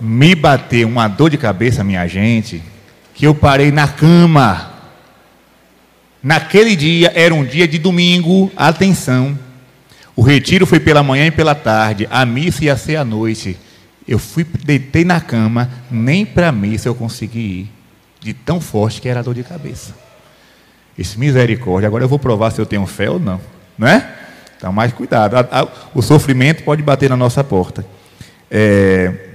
Me 0.00 0.34
bateu 0.34 0.88
uma 0.88 1.06
dor 1.08 1.30
de 1.30 1.36
cabeça, 1.36 1.84
minha 1.84 2.06
gente, 2.06 2.62
que 3.14 3.26
eu 3.26 3.34
parei 3.34 3.70
na 3.70 3.86
cama. 3.86 4.72
Naquele 6.22 6.74
dia, 6.74 7.12
era 7.14 7.34
um 7.34 7.44
dia 7.44 7.68
de 7.68 7.78
domingo, 7.78 8.50
atenção. 8.56 9.38
O 10.16 10.22
retiro 10.22 10.66
foi 10.66 10.80
pela 10.80 11.02
manhã 11.02 11.26
e 11.26 11.30
pela 11.30 11.54
tarde, 11.54 12.08
a 12.10 12.24
missa 12.24 12.64
ia 12.64 12.76
ser 12.76 12.96
à 12.96 13.04
noite. 13.04 13.58
Eu 14.08 14.18
fui, 14.18 14.44
deitei 14.64 15.04
na 15.04 15.20
cama, 15.20 15.70
nem 15.90 16.26
para 16.26 16.50
missa 16.50 16.88
eu 16.88 16.94
consegui 16.94 17.38
ir, 17.38 17.70
de 18.20 18.34
tão 18.34 18.60
forte 18.60 19.00
que 19.00 19.08
era 19.08 19.20
a 19.20 19.22
dor 19.22 19.34
de 19.34 19.42
cabeça. 19.42 19.94
Esse 20.98 21.18
misericórdia, 21.18 21.86
agora 21.86 22.04
eu 22.04 22.08
vou 22.08 22.18
provar 22.18 22.50
se 22.50 22.60
eu 22.60 22.66
tenho 22.66 22.84
fé 22.86 23.08
ou 23.08 23.18
não, 23.18 23.40
não 23.78 23.86
é? 23.86 24.14
Então, 24.56 24.72
mais 24.72 24.92
cuidado, 24.92 25.36
o 25.94 26.02
sofrimento 26.02 26.62
pode 26.64 26.82
bater 26.82 27.08
na 27.08 27.16
nossa 27.16 27.42
porta. 27.42 27.86
É... 28.50 29.29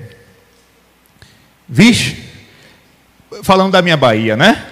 Vixe, 1.68 2.18
falando 3.44 3.72
da 3.72 3.82
minha 3.82 3.98
Bahia, 3.98 4.36
né? 4.38 4.66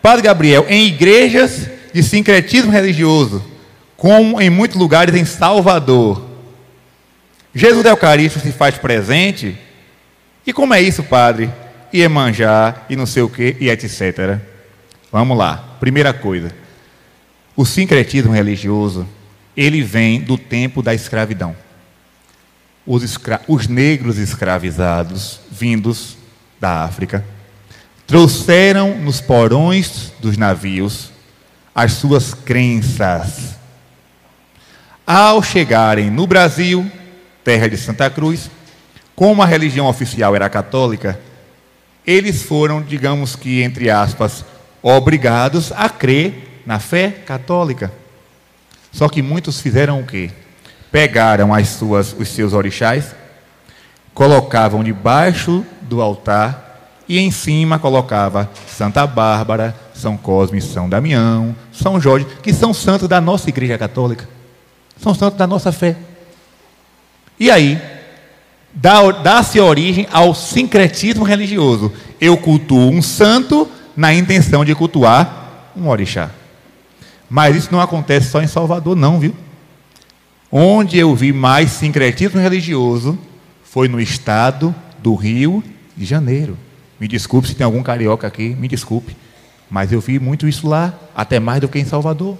Padre 0.00 0.22
Gabriel, 0.22 0.66
em 0.68 0.86
igrejas 0.86 1.68
de 1.92 2.02
sincretismo 2.02 2.70
religioso, 2.70 3.44
como 3.96 4.40
em 4.40 4.48
muitos 4.48 4.76
lugares 4.76 5.14
em 5.14 5.24
Salvador, 5.24 6.28
Jesus 7.54 7.82
da 7.82 7.90
Eucarístia 7.90 8.40
se 8.40 8.52
faz 8.52 8.76
presente. 8.76 9.58
E 10.46 10.52
como 10.52 10.74
é 10.74 10.80
isso, 10.80 11.02
padre? 11.02 11.50
Iemanjá 11.92 12.82
e 12.88 12.94
não 12.94 13.06
sei 13.06 13.22
o 13.22 13.28
que, 13.28 13.56
e 13.58 13.68
etc. 13.68 14.38
Vamos 15.10 15.36
lá. 15.36 15.76
Primeira 15.80 16.12
coisa. 16.12 16.52
O 17.56 17.64
sincretismo 17.64 18.32
religioso, 18.32 19.08
ele 19.56 19.82
vem 19.82 20.20
do 20.20 20.38
tempo 20.38 20.82
da 20.82 20.94
escravidão. 20.94 21.56
Os, 22.86 23.02
escra 23.02 23.40
os 23.48 23.66
negros 23.66 24.18
escravizados, 24.18 25.40
vindos 25.50 26.16
da 26.60 26.84
África, 26.84 27.24
trouxeram 28.06 28.96
nos 28.96 29.20
porões 29.20 30.12
dos 30.20 30.36
navios 30.36 31.10
as 31.74 31.92
suas 31.92 32.34
crenças. 32.34 33.56
Ao 35.06 35.42
chegarem 35.42 36.10
no 36.10 36.26
Brasil, 36.26 36.90
terra 37.44 37.68
de 37.68 37.76
Santa 37.76 38.10
Cruz, 38.10 38.50
como 39.14 39.42
a 39.42 39.46
religião 39.46 39.86
oficial 39.86 40.34
era 40.34 40.48
católica, 40.48 41.18
eles 42.06 42.42
foram, 42.42 42.82
digamos 42.82 43.36
que, 43.36 43.62
entre 43.62 43.90
aspas, 43.90 44.44
obrigados 44.82 45.72
a 45.72 45.88
crer 45.88 46.62
na 46.64 46.78
fé 46.78 47.10
católica. 47.10 47.92
Só 48.90 49.08
que 49.08 49.22
muitos 49.22 49.60
fizeram 49.60 50.00
o 50.00 50.06
quê? 50.06 50.30
Pegaram 50.90 51.52
as 51.52 51.68
suas, 51.68 52.14
os 52.18 52.28
seus 52.28 52.52
orixás, 52.52 53.14
colocavam 54.14 54.82
debaixo 54.82 55.64
do 55.88 56.02
altar 56.02 56.68
e 57.08 57.18
em 57.18 57.30
cima 57.30 57.78
colocava 57.78 58.50
Santa 58.66 59.06
Bárbara, 59.06 59.74
São 59.94 60.16
Cosme, 60.16 60.60
São 60.60 60.88
Damião, 60.88 61.56
São 61.72 62.00
Jorge, 62.00 62.26
que 62.42 62.52
são 62.52 62.74
santos 62.74 63.08
da 63.08 63.20
nossa 63.20 63.48
Igreja 63.48 63.78
Católica. 63.78 64.28
São 64.98 65.14
santos 65.14 65.38
da 65.38 65.46
nossa 65.46 65.72
fé. 65.72 65.96
E 67.40 67.50
aí, 67.50 67.80
dá-se 68.74 69.58
origem 69.58 70.06
ao 70.12 70.34
sincretismo 70.34 71.24
religioso. 71.24 71.92
Eu 72.20 72.36
cultuo 72.36 72.90
um 72.90 73.00
santo 73.00 73.68
na 73.96 74.12
intenção 74.12 74.64
de 74.64 74.74
cultuar 74.74 75.70
um 75.76 75.88
orixá. 75.88 76.30
Mas 77.30 77.56
isso 77.56 77.68
não 77.72 77.80
acontece 77.80 78.30
só 78.30 78.42
em 78.42 78.46
Salvador, 78.46 78.96
não, 78.96 79.18
viu? 79.18 79.34
Onde 80.50 80.98
eu 80.98 81.14
vi 81.14 81.32
mais 81.32 81.70
sincretismo 81.70 82.40
religioso 82.40 83.18
foi 83.62 83.86
no 83.86 84.00
estado 84.00 84.74
do 84.98 85.14
Rio 85.14 85.62
de 85.98 86.04
Janeiro. 86.04 86.56
Me 86.98 87.06
desculpe 87.06 87.48
se 87.48 87.54
tem 87.54 87.64
algum 87.64 87.82
carioca 87.82 88.26
aqui, 88.26 88.50
me 88.58 88.68
desculpe. 88.68 89.16
Mas 89.68 89.92
eu 89.92 90.00
vi 90.00 90.18
muito 90.18 90.48
isso 90.48 90.66
lá, 90.66 90.98
até 91.14 91.38
mais 91.38 91.60
do 91.60 91.68
que 91.68 91.78
em 91.78 91.84
Salvador. 91.84 92.38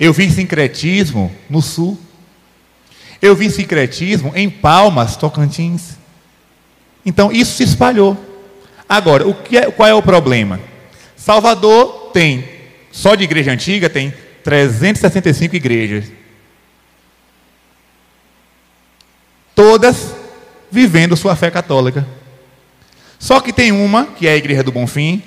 Eu 0.00 0.12
vi 0.12 0.30
sincretismo 0.30 1.32
no 1.48 1.62
sul. 1.62 1.98
Eu 3.22 3.34
vi 3.36 3.50
sincretismo 3.50 4.32
em 4.34 4.50
Palmas, 4.50 5.16
Tocantins. 5.16 5.96
Então 7.04 7.30
isso 7.30 7.56
se 7.56 7.62
espalhou. 7.62 8.16
Agora, 8.88 9.26
o 9.26 9.34
que 9.34 9.56
é, 9.56 9.70
qual 9.70 9.88
é 9.88 9.94
o 9.94 10.02
problema? 10.02 10.60
Salvador 11.16 12.10
tem, 12.12 12.44
só 12.90 13.14
de 13.14 13.24
igreja 13.24 13.52
antiga, 13.52 13.88
tem 13.88 14.12
365 14.44 15.56
igrejas. 15.56 16.04
Todas 19.54 20.14
vivendo 20.70 21.16
sua 21.16 21.34
fé 21.34 21.50
católica. 21.50 22.06
Só 23.26 23.40
que 23.40 23.52
tem 23.52 23.72
uma, 23.72 24.06
que 24.06 24.28
é 24.28 24.34
a 24.34 24.36
Igreja 24.36 24.62
do 24.62 24.70
Bonfim, 24.70 25.20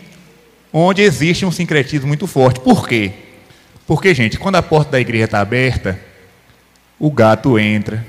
onde 0.71 1.01
existe 1.01 1.45
um 1.45 1.51
sincretismo 1.51 2.07
muito 2.07 2.25
forte. 2.27 2.62
Por 2.62 2.88
quê? 2.88 3.12
Porque, 3.85 4.15
gente, 4.15 4.39
quando 4.39 4.55
a 4.55 4.62
porta 4.62 4.91
da 4.91 5.01
igreja 5.01 5.25
está 5.25 5.41
aberta, 5.41 5.99
o 6.97 7.12
gato 7.12 7.59
entra, 7.59 8.05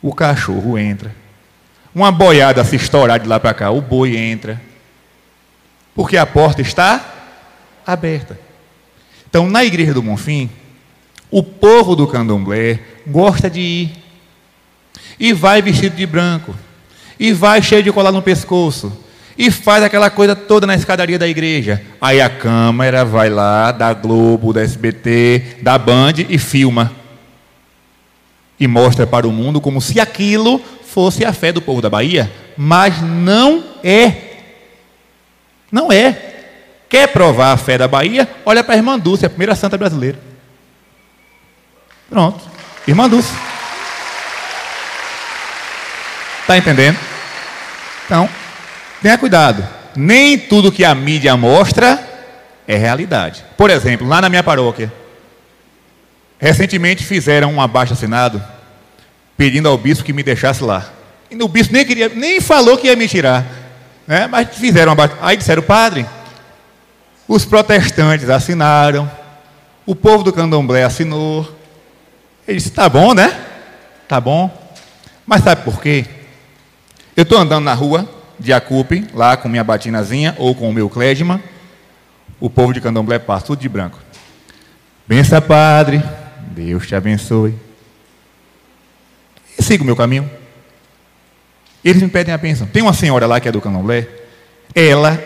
o 0.00 0.14
cachorro 0.14 0.78
entra. 0.78 1.14
Uma 1.94 2.10
boiada 2.10 2.64
se 2.64 2.76
estourar 2.76 3.20
de 3.20 3.28
lá 3.28 3.38
para 3.38 3.52
cá, 3.52 3.70
o 3.70 3.82
boi 3.82 4.16
entra. 4.16 4.58
Porque 5.94 6.16
a 6.16 6.24
porta 6.24 6.62
está 6.62 7.04
aberta. 7.86 8.40
Então, 9.28 9.50
na 9.50 9.62
igreja 9.62 9.92
do 9.92 10.02
Monfim, 10.02 10.48
o 11.30 11.42
povo 11.42 11.94
do 11.94 12.06
candomblé 12.06 12.80
gosta 13.06 13.50
de 13.50 13.60
ir. 13.60 13.92
E 15.20 15.34
vai 15.34 15.60
vestido 15.60 15.94
de 15.94 16.06
branco. 16.06 16.54
E 17.18 17.32
vai 17.32 17.62
cheio 17.62 17.82
de 17.82 17.92
colar 17.92 18.12
no 18.12 18.22
pescoço. 18.22 18.92
e 19.38 19.50
faz 19.50 19.84
aquela 19.84 20.08
coisa 20.08 20.34
toda 20.34 20.66
na 20.66 20.74
escadaria 20.74 21.18
da 21.18 21.28
igreja. 21.28 21.82
Aí 22.00 22.20
a 22.20 22.30
câmera 22.30 23.04
vai 23.04 23.28
lá, 23.28 23.70
da 23.70 23.92
Globo, 23.92 24.52
da 24.52 24.62
SBT, 24.62 25.58
da 25.62 25.76
Band 25.76 26.14
e 26.28 26.38
filma. 26.38 26.92
E 28.58 28.66
mostra 28.66 29.06
para 29.06 29.28
o 29.28 29.32
mundo 29.32 29.60
como 29.60 29.80
se 29.80 30.00
aquilo 30.00 30.58
fosse 30.86 31.24
a 31.24 31.32
fé 31.32 31.52
do 31.52 31.60
povo 31.60 31.82
da 31.82 31.90
Bahia, 31.90 32.32
mas 32.56 33.02
não 33.02 33.62
é. 33.84 34.12
Não 35.70 35.92
é. 35.92 36.34
Quer 36.88 37.08
provar 37.08 37.52
a 37.52 37.56
fé 37.58 37.76
da 37.76 37.86
Bahia? 37.86 38.26
Olha 38.46 38.64
para 38.64 38.74
a 38.74 38.78
irmã 38.78 38.98
Dulce, 38.98 39.26
a 39.26 39.28
primeira 39.28 39.54
santa 39.54 39.76
brasileira. 39.76 40.18
Pronto. 42.08 42.42
Irmã 42.88 43.08
Dulce. 43.08 43.34
Está 46.46 46.56
entendendo? 46.56 46.96
Então, 48.04 48.28
tenha 49.02 49.18
cuidado. 49.18 49.66
Nem 49.96 50.38
tudo 50.38 50.70
que 50.70 50.84
a 50.84 50.94
mídia 50.94 51.36
mostra 51.36 51.98
é 52.68 52.76
realidade. 52.76 53.44
Por 53.56 53.68
exemplo, 53.68 54.06
lá 54.06 54.20
na 54.20 54.28
minha 54.28 54.44
paróquia, 54.44 54.92
recentemente 56.38 57.04
fizeram 57.04 57.52
um 57.52 57.60
abaixo 57.60 57.94
assinado 57.94 58.40
pedindo 59.36 59.68
ao 59.68 59.76
bispo 59.76 60.04
que 60.04 60.12
me 60.12 60.22
deixasse 60.22 60.62
lá. 60.62 60.88
E 61.28 61.34
o 61.42 61.48
bispo 61.48 61.72
nem 61.72 61.84
queria, 61.84 62.08
nem 62.10 62.40
falou 62.40 62.78
que 62.78 62.86
ia 62.86 62.94
me 62.94 63.08
tirar. 63.08 63.44
Né? 64.06 64.28
Mas 64.28 64.56
fizeram 64.56 64.92
abaixo. 64.92 65.16
Aí 65.20 65.36
disseram, 65.36 65.64
padre, 65.64 66.06
os 67.26 67.44
protestantes 67.44 68.30
assinaram, 68.30 69.10
o 69.84 69.96
povo 69.96 70.22
do 70.22 70.32
candomblé 70.32 70.84
assinou. 70.84 71.42
Ele 72.46 72.58
disse, 72.58 72.70
tá 72.70 72.88
bom, 72.88 73.14
né? 73.14 73.36
Tá 74.06 74.20
bom. 74.20 74.48
Mas 75.26 75.42
sabe 75.42 75.62
por 75.64 75.82
quê? 75.82 76.06
Eu 77.16 77.22
estou 77.22 77.38
andando 77.38 77.64
na 77.64 77.72
rua 77.72 78.06
de 78.38 78.52
Acupe, 78.52 79.06
lá 79.14 79.38
com 79.38 79.48
minha 79.48 79.64
batinazinha 79.64 80.34
ou 80.36 80.54
com 80.54 80.68
o 80.68 80.72
meu 80.72 80.90
clésima, 80.90 81.40
o 82.38 82.50
povo 82.50 82.74
de 82.74 82.80
candomblé 82.80 83.18
passa 83.18 83.46
tudo 83.46 83.58
de 83.58 83.70
branco. 83.70 83.98
Bença, 85.08 85.40
Padre, 85.40 86.02
Deus 86.48 86.86
te 86.86 86.94
abençoe. 86.94 87.54
E 89.58 89.62
siga 89.62 89.82
o 89.82 89.86
meu 89.86 89.96
caminho. 89.96 90.30
Eles 91.82 92.02
me 92.02 92.08
pedem 92.10 92.34
a 92.34 92.36
bênção. 92.36 92.66
Tem 92.66 92.82
uma 92.82 92.92
senhora 92.92 93.26
lá 93.26 93.40
que 93.40 93.48
é 93.48 93.52
do 93.52 93.62
candomblé, 93.62 94.06
ela, 94.74 95.18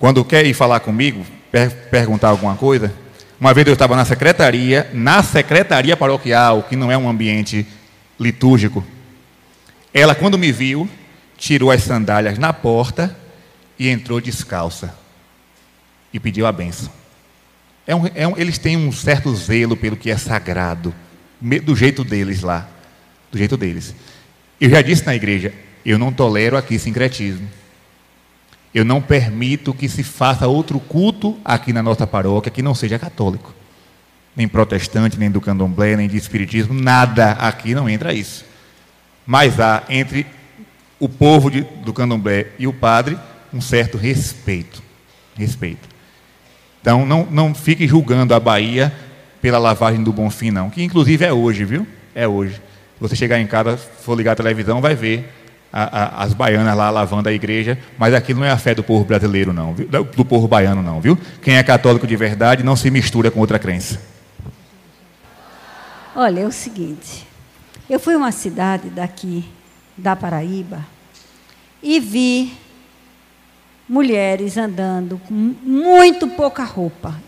quando 0.00 0.24
quer 0.24 0.44
ir 0.44 0.52
falar 0.52 0.80
comigo, 0.80 1.24
per 1.52 1.70
perguntar 1.92 2.30
alguma 2.30 2.56
coisa, 2.56 2.92
uma 3.38 3.54
vez 3.54 3.64
eu 3.68 3.74
estava 3.74 3.94
na 3.94 4.04
secretaria, 4.04 4.90
na 4.92 5.22
secretaria 5.22 5.96
paroquial, 5.96 6.64
que 6.64 6.74
não 6.74 6.90
é 6.90 6.98
um 6.98 7.08
ambiente 7.08 7.64
litúrgico, 8.18 8.84
ela, 9.92 10.12
quando 10.12 10.36
me 10.36 10.50
viu, 10.50 10.88
tirou 11.44 11.70
as 11.70 11.82
sandálias 11.82 12.38
na 12.38 12.54
porta 12.54 13.14
e 13.78 13.90
entrou 13.90 14.18
descalça 14.18 14.94
e 16.10 16.18
pediu 16.18 16.46
a 16.46 16.52
benção. 16.52 16.90
É 17.86 17.94
um, 17.94 18.06
é 18.14 18.26
um, 18.26 18.34
eles 18.38 18.56
têm 18.56 18.78
um 18.78 18.90
certo 18.90 19.34
zelo 19.36 19.76
pelo 19.76 19.94
que 19.94 20.10
é 20.10 20.16
sagrado, 20.16 20.94
do 21.62 21.76
jeito 21.76 22.02
deles 22.02 22.40
lá, 22.40 22.66
do 23.30 23.36
jeito 23.36 23.58
deles. 23.58 23.94
Eu 24.58 24.70
já 24.70 24.80
disse 24.80 25.04
na 25.04 25.14
igreja, 25.14 25.52
eu 25.84 25.98
não 25.98 26.10
tolero 26.10 26.56
aqui 26.56 26.78
sincretismo. 26.78 27.46
Eu 28.72 28.82
não 28.82 29.02
permito 29.02 29.74
que 29.74 29.86
se 29.86 30.02
faça 30.02 30.48
outro 30.48 30.80
culto 30.80 31.38
aqui 31.44 31.74
na 31.74 31.82
nossa 31.82 32.06
paróquia 32.06 32.50
que 32.50 32.62
não 32.62 32.74
seja 32.74 32.98
católico. 32.98 33.54
Nem 34.34 34.48
protestante, 34.48 35.18
nem 35.18 35.30
do 35.30 35.42
candomblé, 35.42 35.94
nem 35.94 36.08
de 36.08 36.16
espiritismo, 36.16 36.72
nada 36.72 37.32
aqui 37.32 37.74
não 37.74 37.86
entra 37.86 38.14
isso. 38.14 38.46
Mas 39.26 39.60
há 39.60 39.82
entre 39.90 40.26
o 41.04 41.08
povo 41.08 41.50
de, 41.50 41.60
do 41.84 41.92
candomblé 41.92 42.46
e 42.58 42.66
o 42.66 42.72
padre 42.72 43.18
um 43.52 43.60
certo 43.60 43.98
respeito. 43.98 44.82
Respeito. 45.36 45.86
Então, 46.80 47.04
não, 47.04 47.28
não 47.30 47.54
fique 47.54 47.86
julgando 47.86 48.32
a 48.32 48.40
Bahia 48.40 48.90
pela 49.42 49.58
lavagem 49.58 50.02
do 50.02 50.14
Bonfim, 50.14 50.50
não. 50.50 50.70
Que 50.70 50.82
inclusive 50.82 51.22
é 51.22 51.30
hoje, 51.30 51.62
viu? 51.66 51.86
É 52.14 52.26
hoje. 52.26 52.58
Você 52.98 53.14
chegar 53.14 53.38
em 53.38 53.46
casa, 53.46 53.76
for 53.76 54.16
ligar 54.16 54.32
a 54.32 54.36
televisão, 54.36 54.80
vai 54.80 54.94
ver 54.94 55.30
a, 55.70 55.82
a, 55.82 56.22
as 56.22 56.32
baianas 56.32 56.74
lá 56.74 56.88
lavando 56.88 57.28
a 57.28 57.32
igreja, 57.34 57.78
mas 57.98 58.14
aquilo 58.14 58.40
não 58.40 58.46
é 58.46 58.50
a 58.50 58.56
fé 58.56 58.74
do 58.74 58.82
povo 58.82 59.04
brasileiro, 59.04 59.52
não, 59.52 59.74
viu? 59.74 59.86
do 59.86 60.24
povo 60.24 60.48
baiano, 60.48 60.82
não, 60.82 61.02
viu? 61.02 61.18
Quem 61.42 61.56
é 61.56 61.62
católico 61.62 62.06
de 62.06 62.16
verdade 62.16 62.62
não 62.62 62.76
se 62.76 62.90
mistura 62.90 63.30
com 63.30 63.40
outra 63.40 63.58
crença. 63.58 64.00
Olha, 66.16 66.40
é 66.40 66.46
o 66.46 66.52
seguinte, 66.52 67.26
eu 67.90 68.00
fui 68.00 68.16
uma 68.16 68.32
cidade 68.32 68.88
daqui, 68.88 69.44
da 69.98 70.16
Paraíba, 70.16 70.93
e 71.84 72.00
vi 72.00 72.56
mulheres 73.86 74.56
andando 74.56 75.20
com 75.28 75.34
muito 75.34 76.26
pouca 76.28 76.64
roupa. 76.64 77.20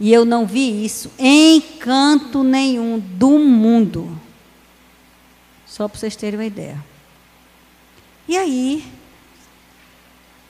E 0.00 0.12
eu 0.12 0.24
não 0.24 0.44
vi 0.44 0.84
isso 0.84 1.12
em 1.16 1.60
canto 1.60 2.42
nenhum 2.42 2.98
do 2.98 3.38
mundo. 3.38 4.20
Só 5.64 5.86
para 5.86 6.00
vocês 6.00 6.16
terem 6.16 6.40
uma 6.40 6.44
ideia. 6.44 6.84
E 8.26 8.36
aí, 8.36 8.84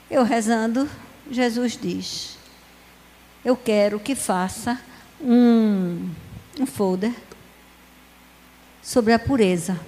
eu 0.09 0.23
rezando, 0.23 0.89
Jesus 1.29 1.77
diz: 1.79 2.37
Eu 3.45 3.55
quero 3.55 3.99
que 3.99 4.15
faça 4.15 4.81
um, 5.21 6.09
um 6.59 6.65
folder 6.65 7.13
sobre 8.81 9.13
a 9.13 9.19
pureza 9.19 9.79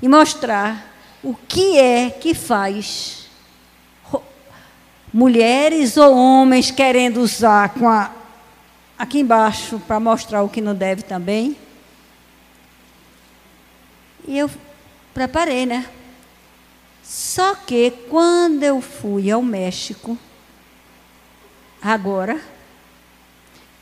e 0.00 0.08
mostrar 0.08 0.95
o 1.26 1.34
que 1.34 1.76
é 1.76 2.08
que 2.08 2.34
faz 2.34 3.26
mulheres 5.12 5.96
ou 5.96 6.16
homens 6.16 6.70
querendo 6.70 7.20
usar 7.20 7.70
com 7.70 7.88
a, 7.88 8.12
aqui 8.96 9.18
embaixo 9.18 9.80
para 9.88 9.98
mostrar 9.98 10.44
o 10.44 10.48
que 10.48 10.60
não 10.60 10.72
deve 10.72 11.02
também. 11.02 11.56
E 14.24 14.38
eu 14.38 14.48
preparei, 15.12 15.66
né? 15.66 15.86
Só 17.02 17.56
que 17.56 17.90
quando 18.08 18.62
eu 18.62 18.80
fui 18.80 19.28
ao 19.28 19.42
México, 19.42 20.16
agora, 21.82 22.40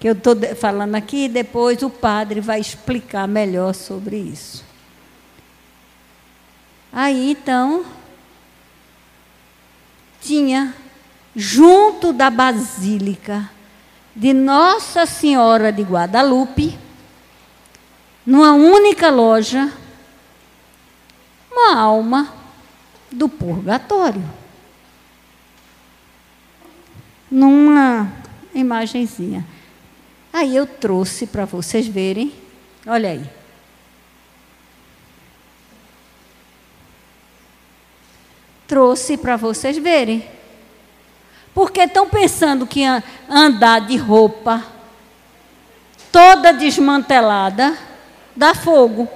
que 0.01 0.09
eu 0.09 0.15
estou 0.15 0.35
falando 0.57 0.95
aqui, 0.95 1.29
depois 1.29 1.83
o 1.83 1.91
padre 1.91 2.41
vai 2.41 2.59
explicar 2.59 3.29
melhor 3.29 3.75
sobre 3.75 4.17
isso. 4.17 4.65
Aí 6.97 7.33
então, 7.33 7.85
tinha 10.21 10.73
junto 11.35 12.13
da 12.13 12.31
Basílica 12.31 13.51
de 14.15 14.33
Nossa 14.33 15.05
Senhora 15.05 15.73
de 15.73 15.83
Guadalupe, 15.83 16.79
numa 18.25 18.53
única 18.53 19.11
loja, 19.11 19.73
uma 21.51 21.77
alma 21.77 22.33
do 23.11 23.29
purgatório. 23.29 24.23
Numa 27.29 28.13
imagenzinha. 28.55 29.45
Aí 30.33 30.55
eu 30.55 30.65
trouxe 30.65 31.27
para 31.27 31.45
vocês 31.45 31.89
verem. 31.89 32.33
Olha 32.87 33.11
aí. 33.11 33.44
Trouxe 38.67 39.17
para 39.17 39.37
vocês 39.37 39.77
verem. 39.79 40.29
Porque 41.53 41.83
estão 41.83 42.09
pensando 42.09 42.67
que 42.67 42.83
andar 43.29 43.81
de 43.83 43.97
roupa 43.97 44.75
toda 46.15 46.53
desmantelada 46.53 47.77
dá 48.37 48.55
fogo. 48.55 49.09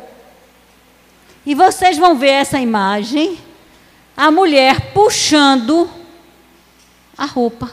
E 1.46 1.54
vocês 1.54 1.96
vão 1.96 2.16
ver 2.18 2.30
essa 2.30 2.58
imagem 2.58 3.38
a 4.16 4.32
mulher 4.32 4.92
puxando 4.92 5.88
a 7.16 7.24
roupa. 7.24 7.70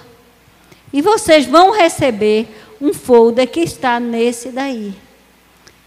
E 0.93 1.01
vocês 1.01 1.47
vão 1.47 1.71
receber 1.71 2.47
um 2.79 2.93
folder 2.93 3.49
que 3.49 3.61
está 3.61 3.99
nesse 3.99 4.49
daí. 4.49 4.93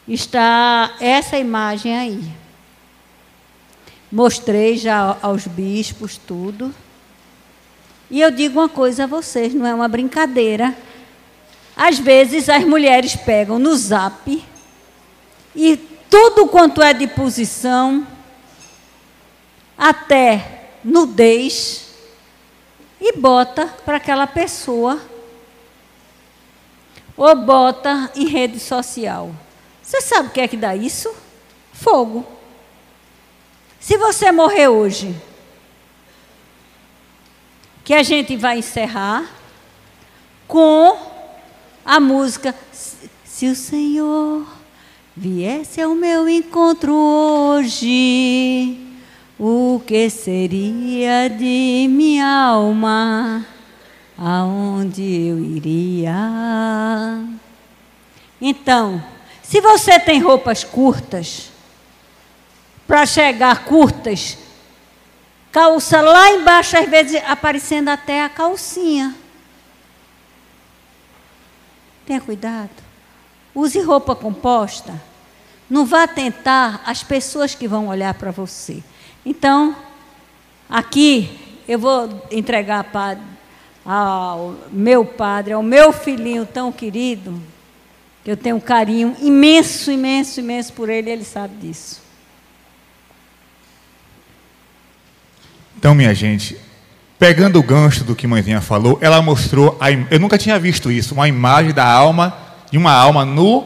Está 0.09 0.97
essa 1.01 1.39
imagem 1.39 1.97
aí. 1.97 2.25
Mostrei 4.11 4.77
já 4.77 5.17
aos 5.21 5.47
bispos 5.47 6.17
tudo. 6.17 6.75
E 8.11 8.21
eu 8.21 8.31
digo 8.31 8.59
uma 8.59 8.69
coisa 8.69 9.05
a 9.05 9.07
vocês, 9.07 9.53
não 9.53 9.67
é 9.67 9.75
uma 9.75 9.89
brincadeira. 9.89 10.75
Às 11.77 11.99
vezes 11.99 12.49
as 12.49 12.65
mulheres 12.65 13.15
pegam 13.15 13.59
no 13.59 13.77
zap 13.77 14.45
e 15.55 15.77
tudo 16.09 16.47
quanto 16.49 16.83
é 16.83 16.93
de 16.93 17.07
posição 17.07 18.07
até 19.77 20.71
nudez 20.83 21.89
e 23.01 23.13
bota 23.17 23.67
para 23.85 23.99
aquela 23.99 24.27
pessoa 24.27 25.01
ou 27.17 27.35
bota 27.37 28.11
em 28.15 28.27
rede 28.27 28.59
social. 28.59 29.33
Você 29.83 30.01
sabe 30.01 30.29
o 30.29 30.31
que 30.31 30.41
é 30.41 30.49
que 30.49 30.57
dá 30.57 30.75
isso? 30.75 31.13
Fogo. 31.73 32.38
Se 33.89 33.97
você 33.97 34.31
morrer 34.31 34.69
hoje, 34.69 35.17
que 37.83 37.95
a 37.95 38.03
gente 38.03 38.37
vai 38.37 38.59
encerrar 38.59 39.27
com 40.47 40.95
a 41.83 41.99
música 41.99 42.55
Se 43.25 43.47
o 43.47 43.57
Senhor 43.57 44.47
viesse 45.17 45.81
ao 45.81 45.95
meu 45.95 46.29
encontro 46.29 46.93
hoje, 46.95 48.79
o 49.39 49.81
que 49.87 50.11
seria 50.11 51.29
de 51.31 51.87
minha 51.89 52.29
alma? 52.29 53.47
Aonde 54.19 55.03
eu 55.03 55.39
iria? 55.39 56.15
Então, 58.39 59.03
se 59.43 59.63
você 59.63 59.99
tem 59.99 60.21
roupas 60.21 60.63
curtas, 60.63 61.51
para 62.89 63.05
chegar 63.05 63.67
curtas, 63.67 64.39
calça 65.53 66.01
lá 66.01 66.31
embaixo, 66.31 66.75
às 66.75 66.89
vezes 66.89 67.23
aparecendo 67.27 67.91
até 67.91 68.25
a 68.25 68.31
calcinha. 68.31 69.15
Tenha 72.07 72.21
cuidado. 72.23 72.71
Use 73.55 73.79
roupa 73.83 74.17
composta. 74.17 74.99
Não 75.69 75.85
vá 75.85 76.07
tentar 76.07 76.83
as 76.87 77.05
pessoas 77.05 77.55
que 77.55 77.69
vão 77.69 77.89
olhar 77.89 78.15
para 78.15 78.31
você. 78.31 78.83
Então, 79.27 79.77
aqui 80.67 81.61
eu 81.69 81.79
vou 81.79 82.09
entregar 82.31 82.87
ao 83.85 84.55
meu 84.73 85.05
padre, 85.05 85.53
ao 85.53 85.63
meu 85.63 85.93
filhinho 85.93 86.47
tão 86.47 86.73
querido, 86.73 87.39
que 88.25 88.31
eu 88.31 88.37
tenho 88.37 88.57
um 88.57 88.61
carinho 88.61 89.15
imenso, 89.21 89.91
imenso, 89.93 90.41
imenso 90.41 90.73
por 90.73 90.89
ele, 90.89 91.11
ele 91.11 91.25
sabe 91.25 91.55
disso. 91.57 92.08
Então, 95.79 95.95
minha 95.95 96.13
gente, 96.13 96.57
pegando 97.21 97.57
o 97.57 97.63
gancho 97.63 98.03
do 98.03 98.17
que 98.17 98.27
mãezinha 98.27 98.61
falou, 98.61 98.99
ela 99.01 99.23
mostrou, 99.23 99.79
a, 99.81 99.93
eu 99.93 100.19
nunca 100.19 100.37
tinha 100.37 100.59
visto 100.59 100.91
isso, 100.91 101.15
uma 101.15 101.29
imagem 101.29 101.73
da 101.73 101.85
alma, 101.85 102.37
de 102.69 102.77
uma 102.77 102.93
alma 102.93 103.25
no 103.25 103.65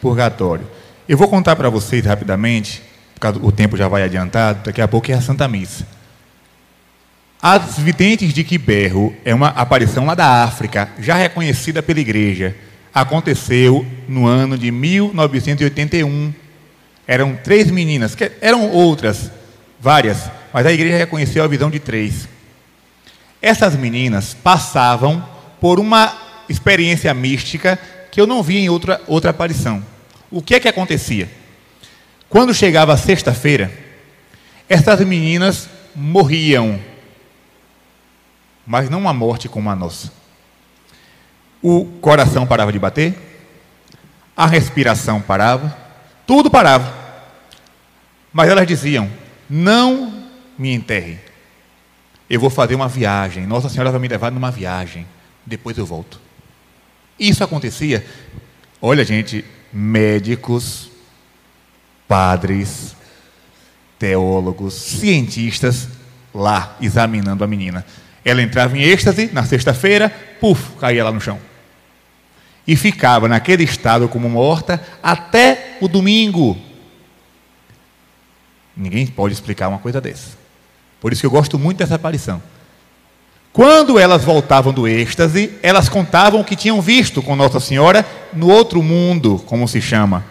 purgatório. 0.00 0.64
Eu 1.08 1.18
vou 1.18 1.26
contar 1.26 1.56
para 1.56 1.68
vocês 1.68 2.06
rapidamente, 2.06 2.80
porque 3.18 3.44
o 3.44 3.50
tempo 3.50 3.76
já 3.76 3.88
vai 3.88 4.04
adiantado, 4.04 4.62
daqui 4.66 4.80
a 4.80 4.86
pouco 4.86 5.10
é 5.10 5.14
a 5.14 5.20
Santa 5.20 5.48
Missa. 5.48 5.84
As 7.42 7.80
videntes 7.80 8.32
de 8.32 8.44
Quiberro 8.44 9.12
é 9.24 9.34
uma 9.34 9.48
aparição 9.48 10.06
lá 10.06 10.14
da 10.14 10.44
África, 10.44 10.88
já 11.00 11.16
reconhecida 11.16 11.82
pela 11.82 11.98
igreja. 11.98 12.54
Aconteceu 12.94 13.84
no 14.06 14.24
ano 14.24 14.56
de 14.56 14.70
1981. 14.70 16.32
Eram 17.08 17.34
três 17.34 17.72
meninas, 17.72 18.16
eram 18.40 18.70
outras, 18.70 19.32
várias, 19.80 20.30
mas 20.52 20.66
a 20.66 20.72
igreja 20.72 20.96
reconheceu 20.96 21.44
a 21.44 21.48
visão 21.48 21.70
de 21.70 21.78
três. 21.78 22.28
Essas 23.40 23.74
meninas 23.76 24.34
passavam 24.34 25.26
por 25.60 25.78
uma 25.78 26.16
experiência 26.48 27.12
mística 27.14 27.78
que 28.10 28.20
eu 28.20 28.26
não 28.26 28.42
vi 28.42 28.58
em 28.58 28.68
outra, 28.68 29.00
outra 29.06 29.30
aparição. 29.30 29.84
O 30.30 30.42
que 30.42 30.54
é 30.54 30.60
que 30.60 30.68
acontecia? 30.68 31.28
Quando 32.28 32.54
chegava 32.54 32.96
sexta-feira, 32.96 33.72
essas 34.68 35.00
meninas 35.00 35.68
morriam, 35.94 36.78
mas 38.66 38.88
não 38.88 39.00
uma 39.00 39.12
morte 39.12 39.48
como 39.48 39.70
a 39.70 39.76
nossa. 39.76 40.12
O 41.62 41.84
coração 42.00 42.46
parava 42.46 42.72
de 42.72 42.78
bater, 42.78 43.14
a 44.36 44.46
respiração 44.46 45.20
parava, 45.20 45.76
tudo 46.26 46.50
parava. 46.50 46.94
Mas 48.32 48.48
elas 48.48 48.66
diziam: 48.66 49.10
Não 49.48 50.19
me 50.60 50.74
enterre. 50.74 51.18
Eu 52.28 52.38
vou 52.38 52.50
fazer 52.50 52.74
uma 52.74 52.86
viagem. 52.86 53.46
Nossa 53.46 53.70
Senhora 53.70 53.90
vai 53.90 53.98
me 53.98 54.06
levar 54.06 54.30
numa 54.30 54.50
viagem. 54.50 55.06
Depois 55.44 55.78
eu 55.78 55.86
volto. 55.86 56.20
Isso 57.18 57.42
acontecia. 57.42 58.04
Olha, 58.80 59.02
gente, 59.02 59.42
médicos, 59.72 60.90
padres, 62.06 62.94
teólogos, 63.98 64.74
cientistas 64.74 65.88
lá 66.34 66.76
examinando 66.78 67.42
a 67.42 67.46
menina. 67.46 67.84
Ela 68.22 68.42
entrava 68.42 68.76
em 68.76 68.82
êxtase 68.82 69.30
na 69.32 69.44
sexta-feira, 69.44 70.10
puf, 70.38 70.76
caía 70.78 71.02
lá 71.02 71.10
no 71.10 71.22
chão. 71.22 71.38
E 72.66 72.76
ficava 72.76 73.26
naquele 73.26 73.64
estado 73.64 74.08
como 74.08 74.28
morta 74.28 74.78
até 75.02 75.78
o 75.80 75.88
domingo. 75.88 76.56
Ninguém 78.76 79.06
pode 79.06 79.32
explicar 79.32 79.68
uma 79.68 79.78
coisa 79.78 80.02
dessa. 80.02 80.39
Por 81.00 81.12
isso 81.12 81.22
que 81.22 81.26
eu 81.26 81.30
gosto 81.30 81.58
muito 81.58 81.78
dessa 81.78 81.94
aparição. 81.94 82.42
Quando 83.52 83.98
elas 83.98 84.22
voltavam 84.22 84.72
do 84.72 84.86
êxtase, 84.86 85.52
elas 85.62 85.88
contavam 85.88 86.40
o 86.40 86.44
que 86.44 86.54
tinham 86.54 86.80
visto 86.80 87.20
com 87.20 87.34
Nossa 87.34 87.58
Senhora 87.58 88.06
no 88.32 88.48
outro 88.48 88.82
mundo, 88.82 89.42
como 89.46 89.66
se 89.66 89.80
chama. 89.80 90.24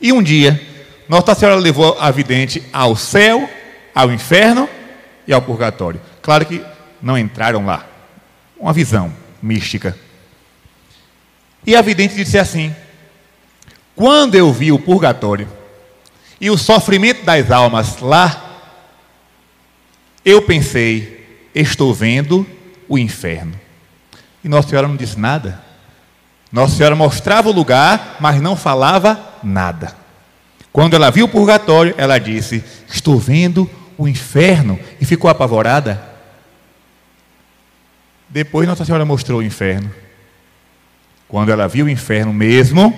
E 0.00 0.12
um 0.12 0.22
dia, 0.22 0.60
Nossa 1.08 1.34
Senhora 1.34 1.56
levou 1.56 1.96
a 2.00 2.10
vidente 2.10 2.62
ao 2.72 2.96
céu, 2.96 3.48
ao 3.94 4.10
inferno 4.10 4.68
e 5.28 5.32
ao 5.32 5.40
purgatório. 5.40 6.00
Claro 6.20 6.44
que 6.44 6.60
não 7.00 7.16
entraram 7.16 7.64
lá. 7.64 7.86
Uma 8.58 8.72
visão 8.72 9.12
mística. 9.40 9.96
E 11.64 11.76
a 11.76 11.82
vidente 11.82 12.16
disse 12.16 12.38
assim: 12.38 12.74
Quando 13.94 14.34
eu 14.34 14.52
vi 14.52 14.72
o 14.72 14.78
purgatório 14.78 15.48
e 16.40 16.50
o 16.50 16.58
sofrimento 16.58 17.24
das 17.24 17.50
almas 17.50 18.00
lá, 18.00 18.45
eu 20.26 20.42
pensei, 20.42 21.24
estou 21.54 21.94
vendo 21.94 22.44
o 22.88 22.98
inferno. 22.98 23.54
E 24.42 24.48
Nossa 24.48 24.68
Senhora 24.68 24.88
não 24.88 24.96
disse 24.96 25.16
nada. 25.16 25.62
Nossa 26.50 26.74
Senhora 26.74 26.96
mostrava 26.96 27.48
o 27.48 27.52
lugar, 27.52 28.16
mas 28.18 28.40
não 28.40 28.56
falava 28.56 29.20
nada. 29.40 29.96
Quando 30.72 30.94
ela 30.94 31.10
viu 31.10 31.26
o 31.26 31.28
purgatório, 31.28 31.94
ela 31.96 32.18
disse: 32.18 32.64
Estou 32.88 33.20
vendo 33.20 33.70
o 33.96 34.08
inferno. 34.08 34.80
E 35.00 35.04
ficou 35.04 35.30
apavorada. 35.30 36.02
Depois 38.28 38.66
Nossa 38.66 38.84
Senhora 38.84 39.04
mostrou 39.04 39.38
o 39.38 39.44
inferno. 39.44 39.94
Quando 41.28 41.52
ela 41.52 41.68
viu 41.68 41.86
o 41.86 41.90
inferno 41.90 42.32
mesmo, 42.32 42.92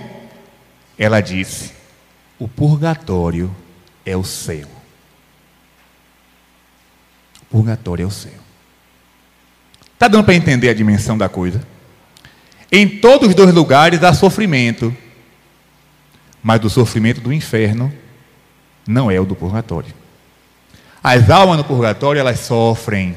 ela 0.97 1.21
disse: 1.21 1.73
O 2.39 2.47
purgatório 2.47 3.55
é 4.03 4.17
o 4.17 4.23
céu. 4.23 4.78
Purgatório 7.49 8.03
é 8.03 8.05
o 8.05 8.11
céu. 8.11 8.31
Está 9.93 10.07
dando 10.07 10.23
para 10.23 10.35
entender 10.35 10.69
a 10.69 10.73
dimensão 10.73 11.17
da 11.17 11.27
coisa? 11.27 11.61
Em 12.71 12.87
todos 12.87 13.29
os 13.29 13.35
dois 13.35 13.53
lugares 13.53 14.03
há 14.03 14.13
sofrimento, 14.13 14.95
mas 16.41 16.61
do 16.61 16.69
sofrimento 16.69 17.19
do 17.19 17.33
inferno 17.33 17.91
não 18.87 19.09
é 19.09 19.19
o 19.19 19.25
do 19.25 19.35
purgatório. 19.35 19.93
As 21.03 21.29
almas 21.29 21.57
no 21.57 21.63
purgatório 21.63 22.19
elas 22.19 22.39
sofrem, 22.39 23.15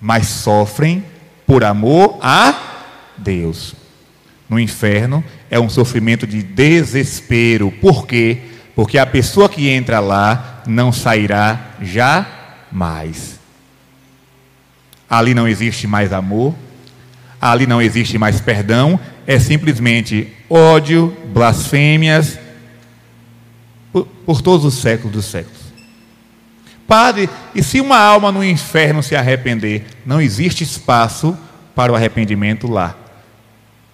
mas 0.00 0.26
sofrem 0.26 1.04
por 1.46 1.64
amor 1.64 2.18
a 2.20 2.54
Deus. 3.16 3.74
No 4.48 4.60
inferno 4.60 5.24
é 5.50 5.58
um 5.58 5.68
sofrimento 5.68 6.26
de 6.26 6.42
desespero. 6.42 7.72
Por 7.80 8.06
quê? 8.06 8.38
Porque 8.74 8.98
a 8.98 9.06
pessoa 9.06 9.48
que 9.48 9.68
entra 9.68 10.00
lá 10.00 10.62
não 10.66 10.92
sairá 10.92 11.74
jamais. 11.80 13.40
Ali 15.14 15.32
não 15.32 15.46
existe 15.46 15.86
mais 15.86 16.12
amor, 16.12 16.52
ali 17.40 17.68
não 17.68 17.80
existe 17.80 18.18
mais 18.18 18.40
perdão, 18.40 18.98
é 19.24 19.38
simplesmente 19.38 20.26
ódio, 20.50 21.16
blasfêmias, 21.32 22.36
por, 23.92 24.06
por 24.26 24.42
todos 24.42 24.66
os 24.66 24.74
séculos 24.74 25.12
dos 25.12 25.26
séculos. 25.26 25.60
Padre, 26.84 27.30
e 27.54 27.62
se 27.62 27.80
uma 27.80 27.96
alma 27.96 28.32
no 28.32 28.42
inferno 28.42 29.04
se 29.04 29.14
arrepender? 29.14 29.84
Não 30.04 30.20
existe 30.20 30.64
espaço 30.64 31.38
para 31.76 31.92
o 31.92 31.94
arrependimento 31.94 32.66
lá. 32.66 32.96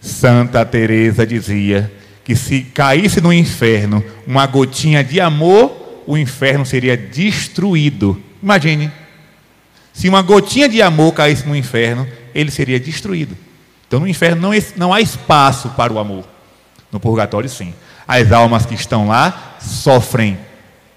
Santa 0.00 0.64
Teresa 0.64 1.26
dizia 1.26 1.92
que 2.24 2.34
se 2.34 2.62
caísse 2.62 3.20
no 3.20 3.30
inferno 3.30 4.02
uma 4.26 4.46
gotinha 4.46 5.04
de 5.04 5.20
amor, 5.20 6.02
o 6.06 6.16
inferno 6.16 6.64
seria 6.64 6.96
destruído. 6.96 8.18
Imagine, 8.42 8.90
se 10.00 10.08
uma 10.08 10.22
gotinha 10.22 10.66
de 10.66 10.80
amor 10.80 11.12
caísse 11.12 11.46
no 11.46 11.54
inferno, 11.54 12.08
ele 12.34 12.50
seria 12.50 12.80
destruído. 12.80 13.36
Então 13.86 14.00
no 14.00 14.08
inferno 14.08 14.40
não, 14.40 14.50
não 14.74 14.94
há 14.94 15.00
espaço 15.02 15.68
para 15.76 15.92
o 15.92 15.98
amor. 15.98 16.24
No 16.90 16.98
purgatório, 16.98 17.50
sim. 17.50 17.74
As 18.08 18.32
almas 18.32 18.64
que 18.64 18.72
estão 18.72 19.08
lá 19.08 19.58
sofrem, 19.60 20.38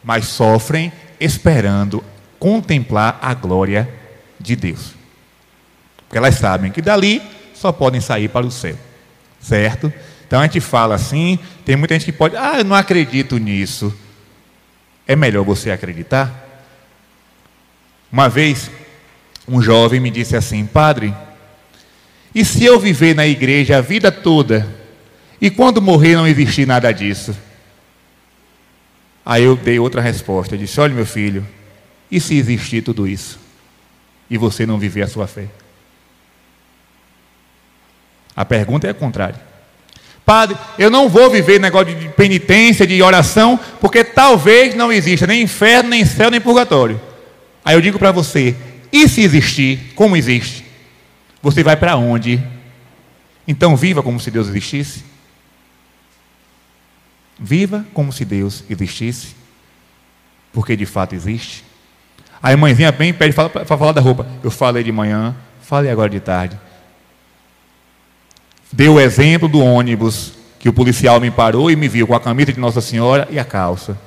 mas 0.02 0.28
sofrem 0.28 0.90
esperando 1.20 2.02
contemplar 2.40 3.20
a 3.22 3.34
glória 3.34 3.94
de 4.40 4.56
Deus. 4.56 4.94
Porque 5.98 6.18
elas 6.18 6.36
sabem 6.36 6.72
que 6.72 6.82
dali 6.82 7.22
só 7.54 7.74
podem 7.74 8.00
sair 8.00 8.30
para 8.30 8.46
o 8.46 8.52
céu. 8.52 8.78
Certo? 9.42 9.92
Então 10.26 10.40
a 10.40 10.44
gente 10.44 10.62
fala 10.62 10.96
assim, 10.96 11.38
tem 11.66 11.76
muita 11.76 11.94
gente 11.96 12.06
que 12.06 12.14
pode, 12.14 12.38
ah, 12.38 12.60
eu 12.60 12.64
não 12.64 12.74
acredito 12.74 13.38
nisso. 13.38 13.94
É 15.06 15.14
melhor 15.14 15.44
você 15.44 15.72
acreditar? 15.72 16.64
Uma 18.10 18.30
vez 18.30 18.72
um 19.48 19.62
jovem 19.62 20.00
me 20.00 20.10
disse 20.10 20.36
assim: 20.36 20.66
Padre, 20.66 21.14
e 22.34 22.44
se 22.44 22.64
eu 22.64 22.80
viver 22.80 23.16
na 23.16 23.28
igreja 23.28 23.78
a 23.78 23.82
vida 23.82 24.12
toda 24.12 24.68
e 25.40 25.50
quando 25.50 25.82
morrer 25.82 26.16
não 26.16 26.28
existir 26.28 26.66
nada 26.66 26.92
disso? 26.92 27.36
Aí 29.26 29.44
eu 29.44 29.56
dei 29.56 29.80
outra 29.80 30.02
resposta: 30.02 30.58
disse, 30.58 30.80
Olha, 30.80 30.94
meu 30.94 31.06
filho, 31.06 31.46
e 32.10 32.20
se 32.20 32.38
existir 32.38 32.82
tudo 32.82 33.08
isso 33.08 33.40
e 34.30 34.38
você 34.38 34.66
não 34.66 34.80
viver 34.80 35.04
a 35.04 35.08
sua 35.08 35.28
fé? 35.28 35.48
A 38.36 38.44
pergunta 38.44 38.88
é 38.88 38.90
a 38.90 38.96
contrária. 38.96 39.40
Padre, 40.26 40.58
eu 40.80 40.90
não 40.90 41.10
vou 41.10 41.30
viver 41.30 41.60
negócio 41.60 41.94
de 41.94 42.08
penitência, 42.10 42.88
de 42.88 43.02
oração, 43.04 43.60
porque 43.82 44.04
talvez 44.04 44.74
não 44.74 44.92
exista 44.92 45.28
nem 45.28 45.42
inferno, 45.42 45.90
nem 45.90 46.06
céu, 46.06 46.32
nem 46.32 46.40
purgatório. 46.40 47.00
Aí 47.64 47.76
eu 47.76 47.82
digo 47.82 48.00
para 48.00 48.12
você: 48.12 48.56
e 48.94 49.10
se 49.10 49.22
existir, 49.22 49.92
como 49.96 50.16
existe? 50.16 50.64
Você 51.42 51.64
vai 51.64 51.76
para 51.76 51.98
onde? 51.98 52.40
Então 53.48 53.76
viva 53.76 54.04
como 54.04 54.20
se 54.20 54.30
Deus 54.30 54.48
existisse. 54.48 55.04
Viva 57.40 57.84
como 57.92 58.14
se 58.14 58.24
Deus 58.24 58.64
existisse, 58.70 59.36
porque 60.54 60.76
de 60.76 60.86
fato 60.86 61.16
existe. 61.16 61.66
Aí 62.42 62.54
a 62.54 62.58
mãezinha 62.58 62.92
vem 62.92 63.10
e 63.10 63.14
pede 63.14 63.34
para 63.34 63.66
falar 63.66 63.94
da 63.94 64.00
roupa. 64.00 64.28
Eu 64.44 64.52
falei 64.52 64.84
de 64.84 64.92
manhã, 64.92 65.36
falei 65.64 65.90
agora 65.90 66.12
de 66.12 66.20
tarde. 66.20 66.60
Deu 68.72 68.94
o 68.94 69.00
exemplo 69.00 69.48
do 69.48 69.60
ônibus, 69.60 70.34
que 70.60 70.70
o 70.70 70.74
policial 70.74 71.20
me 71.20 71.32
parou 71.32 71.72
e 71.72 71.76
me 71.76 71.88
viu 71.88 72.06
com 72.06 72.14
a 72.14 72.20
camisa 72.20 72.54
de 72.54 72.60
Nossa 72.60 72.80
Senhora 72.80 73.28
e 73.32 73.40
a 73.40 73.44
calça. 73.44 73.98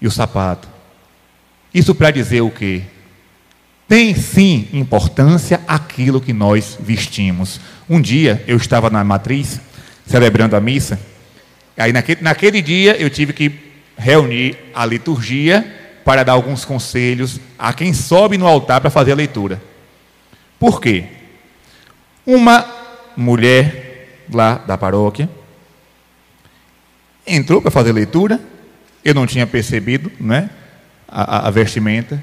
E 0.00 0.06
o 0.06 0.10
sapato. 0.10 0.68
Isso 1.72 1.94
para 1.94 2.10
dizer 2.10 2.40
o 2.40 2.50
quê? 2.50 2.82
Tem 3.88 4.14
sim 4.14 4.68
importância 4.72 5.62
aquilo 5.66 6.20
que 6.20 6.32
nós 6.32 6.78
vestimos. 6.78 7.58
Um 7.88 8.00
dia 8.00 8.44
eu 8.46 8.56
estava 8.56 8.90
na 8.90 9.02
matriz, 9.02 9.60
celebrando 10.06 10.54
a 10.54 10.60
missa, 10.60 11.00
aí 11.76 11.92
naquele, 11.92 12.22
naquele 12.22 12.62
dia 12.62 12.96
eu 13.00 13.08
tive 13.08 13.32
que 13.32 13.50
reunir 13.96 14.56
a 14.74 14.84
liturgia 14.84 15.74
para 16.04 16.22
dar 16.22 16.32
alguns 16.32 16.64
conselhos 16.64 17.40
a 17.58 17.72
quem 17.72 17.92
sobe 17.92 18.38
no 18.38 18.46
altar 18.46 18.80
para 18.80 18.90
fazer 18.90 19.12
a 19.12 19.16
leitura. 19.16 19.60
Por 20.58 20.80
quê? 20.80 21.04
Uma 22.24 22.64
mulher 23.16 24.26
lá 24.32 24.54
da 24.54 24.76
paróquia, 24.76 25.28
entrou 27.26 27.60
para 27.60 27.70
fazer 27.70 27.92
leitura, 27.92 28.40
eu 29.04 29.14
não 29.14 29.26
tinha 29.26 29.46
percebido 29.46 30.10
né, 30.18 30.50
a, 31.06 31.48
a, 31.48 31.50
vestimenta. 31.50 32.22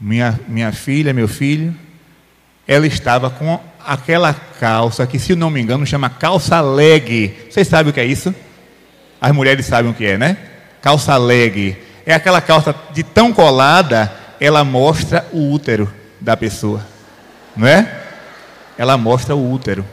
Minha, 0.00 0.40
minha 0.48 0.72
filha, 0.72 1.12
meu 1.12 1.28
filho, 1.28 1.76
ela 2.66 2.86
estava 2.86 3.28
com 3.28 3.60
aquela 3.84 4.32
calça 4.32 5.06
que, 5.06 5.18
se 5.18 5.34
não 5.34 5.50
me 5.50 5.60
engano, 5.60 5.84
chama 5.84 6.08
calça 6.08 6.60
leg. 6.60 7.36
Vocês 7.50 7.68
sabem 7.68 7.90
o 7.90 7.92
que 7.92 8.00
é 8.00 8.04
isso? 8.04 8.34
As 9.20 9.32
mulheres 9.32 9.66
sabem 9.66 9.90
o 9.90 9.94
que 9.94 10.06
é, 10.06 10.16
né? 10.16 10.36
Calça 10.80 11.16
leg. 11.16 11.76
É 12.06 12.14
aquela 12.14 12.40
calça 12.40 12.74
de 12.92 13.02
tão 13.02 13.32
colada, 13.32 14.10
ela 14.40 14.64
mostra 14.64 15.26
o 15.32 15.52
útero 15.52 15.92
da 16.20 16.36
pessoa. 16.36 16.86
Não 17.54 17.66
é? 17.66 18.02
Ela 18.78 18.96
mostra 18.96 19.36
o 19.36 19.52
útero. 19.52 19.84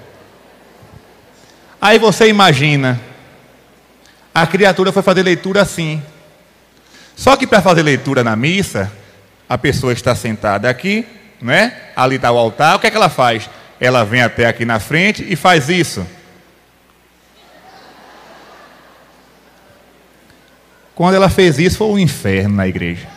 Aí 1.82 2.00
você 2.00 2.28
imagina, 2.30 3.00
a 4.34 4.48
criatura 4.48 4.91
foi 4.91 5.04
fazer 5.04 5.24
leitura 5.24 5.62
assim. 5.62 6.02
Só 7.15 7.36
que 7.36 7.46
para 7.46 7.62
fazer 7.62 7.82
leitura 7.82 8.24
na 8.24 8.36
missa, 8.36 8.91
a 9.48 9.58
pessoa 9.58 9.94
está 9.94 10.14
sentada 10.16 10.70
aqui, 10.70 11.06
né? 11.42 11.74
ali 11.96 12.16
está 12.16 12.32
o 12.32 12.38
altar, 12.38 12.76
o 12.76 12.80
que 12.80 12.88
é 12.88 12.92
que 12.92 12.98
ela 12.98 13.10
faz? 13.10 13.50
Ela 13.80 14.04
vem 14.04 14.22
até 14.22 14.46
aqui 14.46 14.66
na 14.66 14.80
frente 14.80 15.26
e 15.28 15.36
faz 15.36 15.70
isso. 15.70 16.06
Quando 20.96 21.16
ela 21.16 21.30
fez 21.30 21.60
isso, 21.60 21.78
foi 21.78 21.88
um 21.88 22.00
inferno 22.00 22.56
na 22.56 22.68
igreja. 22.68 23.08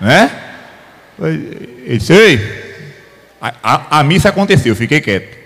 Né? 0.00 0.30
Eu 1.18 1.96
disse, 1.96 2.12
Ei! 2.12 2.68
A, 3.40 3.54
a, 3.62 4.00
a 4.00 4.02
missa 4.02 4.28
aconteceu, 4.28 4.74
fiquei 4.74 5.00
quieto. 5.00 5.38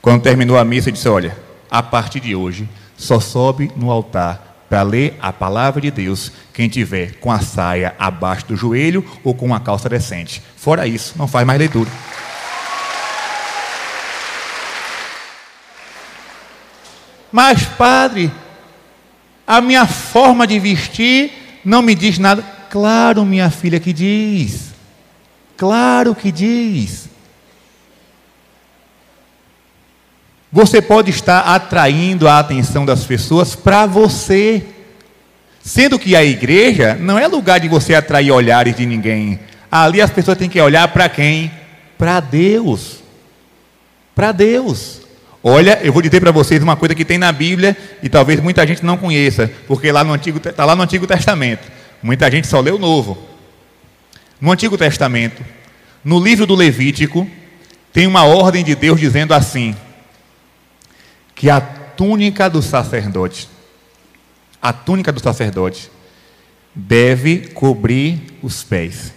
Quando 0.00 0.22
terminou 0.22 0.56
a 0.56 0.64
missa, 0.64 0.88
eu 0.88 0.92
disse: 0.92 1.08
Olha, 1.08 1.36
a 1.68 1.82
partir 1.82 2.20
de 2.20 2.36
hoje, 2.36 2.68
só 2.96 3.18
sobe 3.18 3.72
no 3.74 3.90
altar 3.90 4.43
para 4.74 4.82
ler 4.82 5.16
a 5.22 5.32
palavra 5.32 5.80
de 5.80 5.88
Deus 5.88 6.32
quem 6.52 6.68
tiver 6.68 7.14
com 7.20 7.30
a 7.30 7.38
saia 7.38 7.94
abaixo 7.96 8.46
do 8.46 8.56
joelho 8.56 9.08
ou 9.22 9.32
com 9.32 9.46
uma 9.46 9.60
calça 9.60 9.88
decente. 9.88 10.42
Fora 10.56 10.84
isso, 10.84 11.14
não 11.16 11.28
faz 11.28 11.46
mais 11.46 11.60
leitura. 11.60 11.88
Mas, 17.30 17.62
padre, 17.62 18.32
a 19.46 19.60
minha 19.60 19.86
forma 19.86 20.44
de 20.44 20.58
vestir 20.58 21.60
não 21.64 21.80
me 21.80 21.94
diz 21.94 22.18
nada. 22.18 22.42
Claro, 22.68 23.24
minha 23.24 23.50
filha, 23.50 23.78
que 23.78 23.92
diz. 23.92 24.72
Claro 25.56 26.16
que 26.16 26.32
diz. 26.32 27.08
Você 30.54 30.80
pode 30.80 31.10
estar 31.10 31.40
atraindo 31.40 32.28
a 32.28 32.38
atenção 32.38 32.86
das 32.86 33.02
pessoas 33.02 33.56
para 33.56 33.86
você. 33.86 34.62
Sendo 35.60 35.98
que 35.98 36.14
a 36.14 36.24
igreja 36.24 36.94
não 36.94 37.18
é 37.18 37.26
lugar 37.26 37.58
de 37.58 37.66
você 37.66 37.92
atrair 37.92 38.30
olhares 38.30 38.76
de 38.76 38.86
ninguém. 38.86 39.40
Ali 39.68 40.00
as 40.00 40.12
pessoas 40.12 40.38
têm 40.38 40.48
que 40.48 40.60
olhar 40.60 40.86
para 40.86 41.08
quem? 41.08 41.50
Para 41.98 42.20
Deus. 42.20 43.02
Para 44.14 44.30
Deus. 44.30 45.00
Olha, 45.42 45.80
eu 45.82 45.92
vou 45.92 46.00
dizer 46.00 46.20
para 46.20 46.30
vocês 46.30 46.62
uma 46.62 46.76
coisa 46.76 46.94
que 46.94 47.04
tem 47.04 47.18
na 47.18 47.32
Bíblia 47.32 47.76
e 48.00 48.08
talvez 48.08 48.38
muita 48.38 48.64
gente 48.64 48.84
não 48.84 48.96
conheça, 48.96 49.50
porque 49.66 49.90
lá 49.90 50.04
no 50.04 50.12
Antigo 50.12 50.38
está 50.38 50.64
lá 50.64 50.76
no 50.76 50.84
Antigo 50.84 51.04
Testamento. 51.04 51.68
Muita 52.00 52.30
gente 52.30 52.46
só 52.46 52.60
lê 52.60 52.70
o 52.70 52.78
Novo. 52.78 53.18
No 54.40 54.52
Antigo 54.52 54.78
Testamento, 54.78 55.44
no 56.04 56.20
livro 56.20 56.46
do 56.46 56.54
Levítico, 56.54 57.28
tem 57.92 58.06
uma 58.06 58.22
ordem 58.22 58.62
de 58.62 58.76
Deus 58.76 59.00
dizendo 59.00 59.34
assim: 59.34 59.74
que 61.34 61.50
a 61.50 61.60
túnica 61.60 62.48
do 62.48 62.62
sacerdote, 62.62 63.48
a 64.60 64.72
túnica 64.72 65.12
do 65.12 65.20
sacerdote, 65.20 65.90
deve 66.74 67.48
cobrir 67.48 68.38
os 68.42 68.62
pés. 68.62 69.12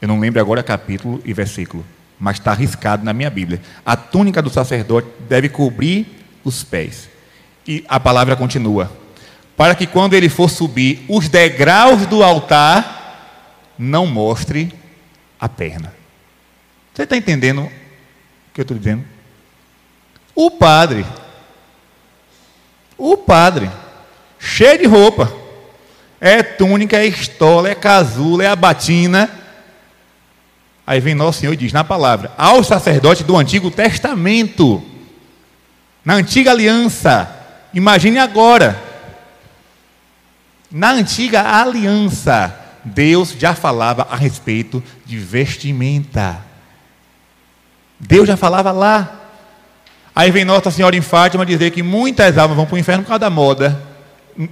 Eu 0.00 0.08
não 0.08 0.20
lembro 0.20 0.40
agora 0.40 0.62
capítulo 0.62 1.20
e 1.24 1.32
versículo, 1.32 1.84
mas 2.18 2.38
está 2.38 2.52
arriscado 2.52 3.04
na 3.04 3.12
minha 3.12 3.30
Bíblia. 3.30 3.60
A 3.84 3.96
túnica 3.96 4.42
do 4.42 4.50
sacerdote 4.50 5.08
deve 5.28 5.48
cobrir 5.48 6.06
os 6.44 6.62
pés. 6.62 7.08
E 7.66 7.84
a 7.88 8.00
palavra 8.00 8.36
continua: 8.36 8.90
para 9.56 9.74
que 9.74 9.86
quando 9.86 10.14
ele 10.14 10.28
for 10.28 10.50
subir 10.50 11.04
os 11.08 11.28
degraus 11.28 12.06
do 12.06 12.22
altar, 12.22 13.74
não 13.78 14.06
mostre 14.06 14.72
a 15.38 15.48
perna. 15.48 15.94
Você 16.92 17.04
está 17.04 17.16
entendendo 17.16 17.70
que 18.52 18.60
eu 18.60 18.62
estou 18.62 18.76
dizendo? 18.76 19.04
O 20.34 20.50
padre, 20.50 21.04
o 22.96 23.16
padre, 23.16 23.70
cheio 24.38 24.78
de 24.78 24.86
roupa, 24.86 25.32
é 26.20 26.42
túnica, 26.42 26.96
é 26.96 27.06
estola, 27.06 27.68
é 27.68 27.74
casula, 27.74 28.44
é 28.44 28.46
a 28.46 28.56
batina. 28.56 29.30
Aí 30.86 31.00
vem 31.00 31.14
Nosso 31.14 31.40
Senhor 31.40 31.52
e 31.52 31.56
diz 31.56 31.72
na 31.72 31.84
palavra: 31.84 32.32
ao 32.36 32.62
sacerdote 32.62 33.24
do 33.24 33.36
Antigo 33.36 33.70
Testamento, 33.70 34.82
na 36.04 36.14
antiga 36.14 36.50
aliança, 36.50 37.30
imagine 37.72 38.18
agora, 38.18 38.80
na 40.70 40.90
antiga 40.90 41.42
aliança, 41.42 42.54
Deus 42.84 43.34
já 43.38 43.54
falava 43.54 44.06
a 44.10 44.16
respeito 44.16 44.82
de 45.04 45.18
vestimenta. 45.18 46.49
Deus 48.00 48.26
já 48.26 48.36
falava 48.36 48.72
lá. 48.72 49.16
Aí 50.14 50.30
vem 50.30 50.44
Nossa 50.44 50.70
Senhora 50.70 50.96
em 50.96 51.02
Fátima 51.02 51.44
dizer 51.44 51.70
que 51.70 51.82
muitas 51.82 52.38
almas 52.38 52.56
vão 52.56 52.64
para 52.66 52.76
o 52.76 52.78
inferno 52.78 53.02
por 53.02 53.08
causa 53.08 53.20
da 53.20 53.30
moda. 53.30 53.78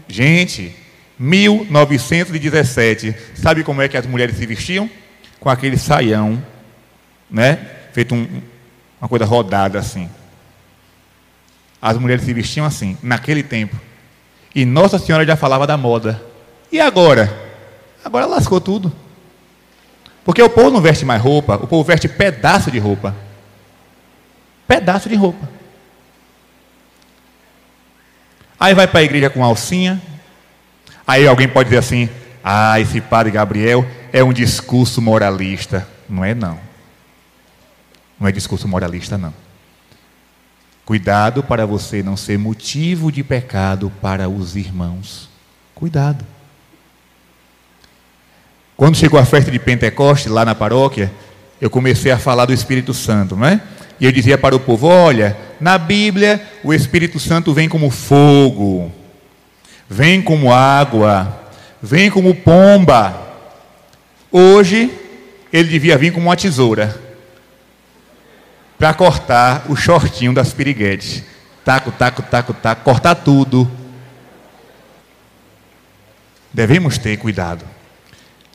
Gente, 0.07 0.77
1917, 1.19 3.17
sabe 3.35 3.65
como 3.65 3.81
é 3.81 3.89
que 3.89 3.97
as 3.97 4.07
mulheres 4.07 4.37
se 4.37 4.45
vestiam? 4.47 4.89
Com 5.41 5.49
aquele 5.49 5.79
saião, 5.79 6.43
né? 7.31 7.59
Feito 7.93 8.15
um, 8.15 8.29
uma 9.01 9.09
coisa 9.09 9.25
rodada 9.25 9.79
assim. 9.79 10.11
As 11.81 11.97
mulheres 11.97 12.25
se 12.25 12.35
vestiam 12.35 12.67
assim, 12.67 12.99
naquele 13.03 13.43
tempo. 13.43 13.77
E 14.55 14.65
Nossa 14.65 14.99
Senhora 14.99 15.25
já 15.25 15.37
falava 15.37 15.67
da 15.67 15.77
moda. 15.77 16.23
E 16.71 16.79
agora? 16.81 17.33
Agora 18.05 18.27
lascou 18.27 18.61
tudo. 18.61 18.93
Porque 20.25 20.43
o 20.43 20.51
povo 20.51 20.71
não 20.71 20.81
veste 20.81 21.05
mais 21.05 21.23
roupa, 21.23 21.57
o 21.57 21.67
povo 21.67 21.83
veste 21.85 22.09
pedaço 22.09 22.71
de 22.71 22.79
roupa 22.79 23.28
pedaço 24.69 25.09
de 25.09 25.17
roupa. 25.17 25.49
Aí 28.61 28.75
vai 28.75 28.87
para 28.87 29.01
a 29.01 29.03
igreja 29.03 29.31
com 29.31 29.43
alcinha. 29.43 30.01
Aí 31.07 31.27
alguém 31.27 31.49
pode 31.49 31.71
dizer 31.71 31.79
assim: 31.79 32.09
Ah, 32.45 32.79
esse 32.79 33.01
padre 33.01 33.33
Gabriel 33.33 33.85
é 34.13 34.23
um 34.23 34.33
discurso 34.33 35.01
moralista. 35.01 35.89
Não 36.09 36.25
é, 36.25 36.35
não. 36.35 36.61
Não 38.21 38.29
é 38.29 38.33
discurso 38.33 38.69
moralista, 38.69 39.17
não. 39.17 39.33
Cuidado 40.85 41.43
para 41.43 41.67
você 41.67 42.03
não 42.03 42.17
ser 42.17 42.39
motivo 42.39 43.13
de 43.13 43.23
pecado 43.23 43.93
para 44.03 44.29
os 44.29 44.57
irmãos. 44.57 45.29
Cuidado. 45.75 46.25
Quando 48.77 48.97
chegou 48.97 49.19
a 49.21 49.25
festa 49.25 49.51
de 49.51 49.59
Pentecoste 49.59 50.29
lá 50.29 50.45
na 50.45 50.55
paróquia, 50.55 51.13
eu 51.61 51.69
comecei 51.69 52.11
a 52.11 52.19
falar 52.19 52.47
do 52.47 52.53
Espírito 52.53 52.95
Santo, 52.95 53.37
não 53.37 53.47
é? 53.47 53.61
E 54.01 54.07
eu 54.07 54.13
dizia 54.13 54.39
para 54.39 54.55
o 54.55 54.61
povo: 54.61 54.87
olha, 54.87 55.37
na 55.61 55.77
Bíblia 55.77 56.43
o 56.63 56.73
Espírito 56.73 57.19
Santo 57.19 57.53
vem 57.53 57.69
como 57.69 57.91
fogo, 57.91 58.93
vem 59.89 60.23
como 60.23 60.53
água, 60.53 61.51
vem 61.83 62.11
como 62.11 62.35
pomba. 62.35 63.27
Hoje 64.31 64.91
ele 65.53 65.69
devia 65.69 65.97
vir 65.97 66.13
como 66.13 66.27
uma 66.27 66.37
tesoura 66.37 67.01
para 68.79 68.95
cortar 68.95 69.65
o 69.69 69.75
shortinho 69.75 70.33
das 70.33 70.53
piriguetes. 70.53 71.25
Taco, 71.65 71.91
taco, 71.91 72.23
taco, 72.23 72.55
taco, 72.55 72.85
cortar 72.85 73.17
tudo. 73.17 73.71
Devemos 76.53 76.97
ter 76.97 77.17
cuidado. 77.19 77.65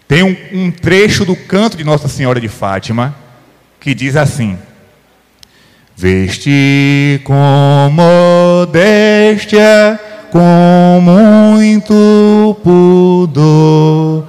Tem 0.08 0.24
um, 0.24 0.36
um 0.52 0.72
trecho 0.72 1.26
do 1.26 1.36
canto 1.36 1.76
de 1.76 1.84
Nossa 1.84 2.08
Senhora 2.08 2.39
de 2.39 2.48
Fátima 2.48 3.16
que 3.80 3.94
diz 3.94 4.16
assim: 4.16 4.58
Veste 5.96 7.22
com 7.24 7.91
modéstia, 7.94 10.00
com 10.32 11.00
muito 11.02 12.58
pudor, 12.64 14.26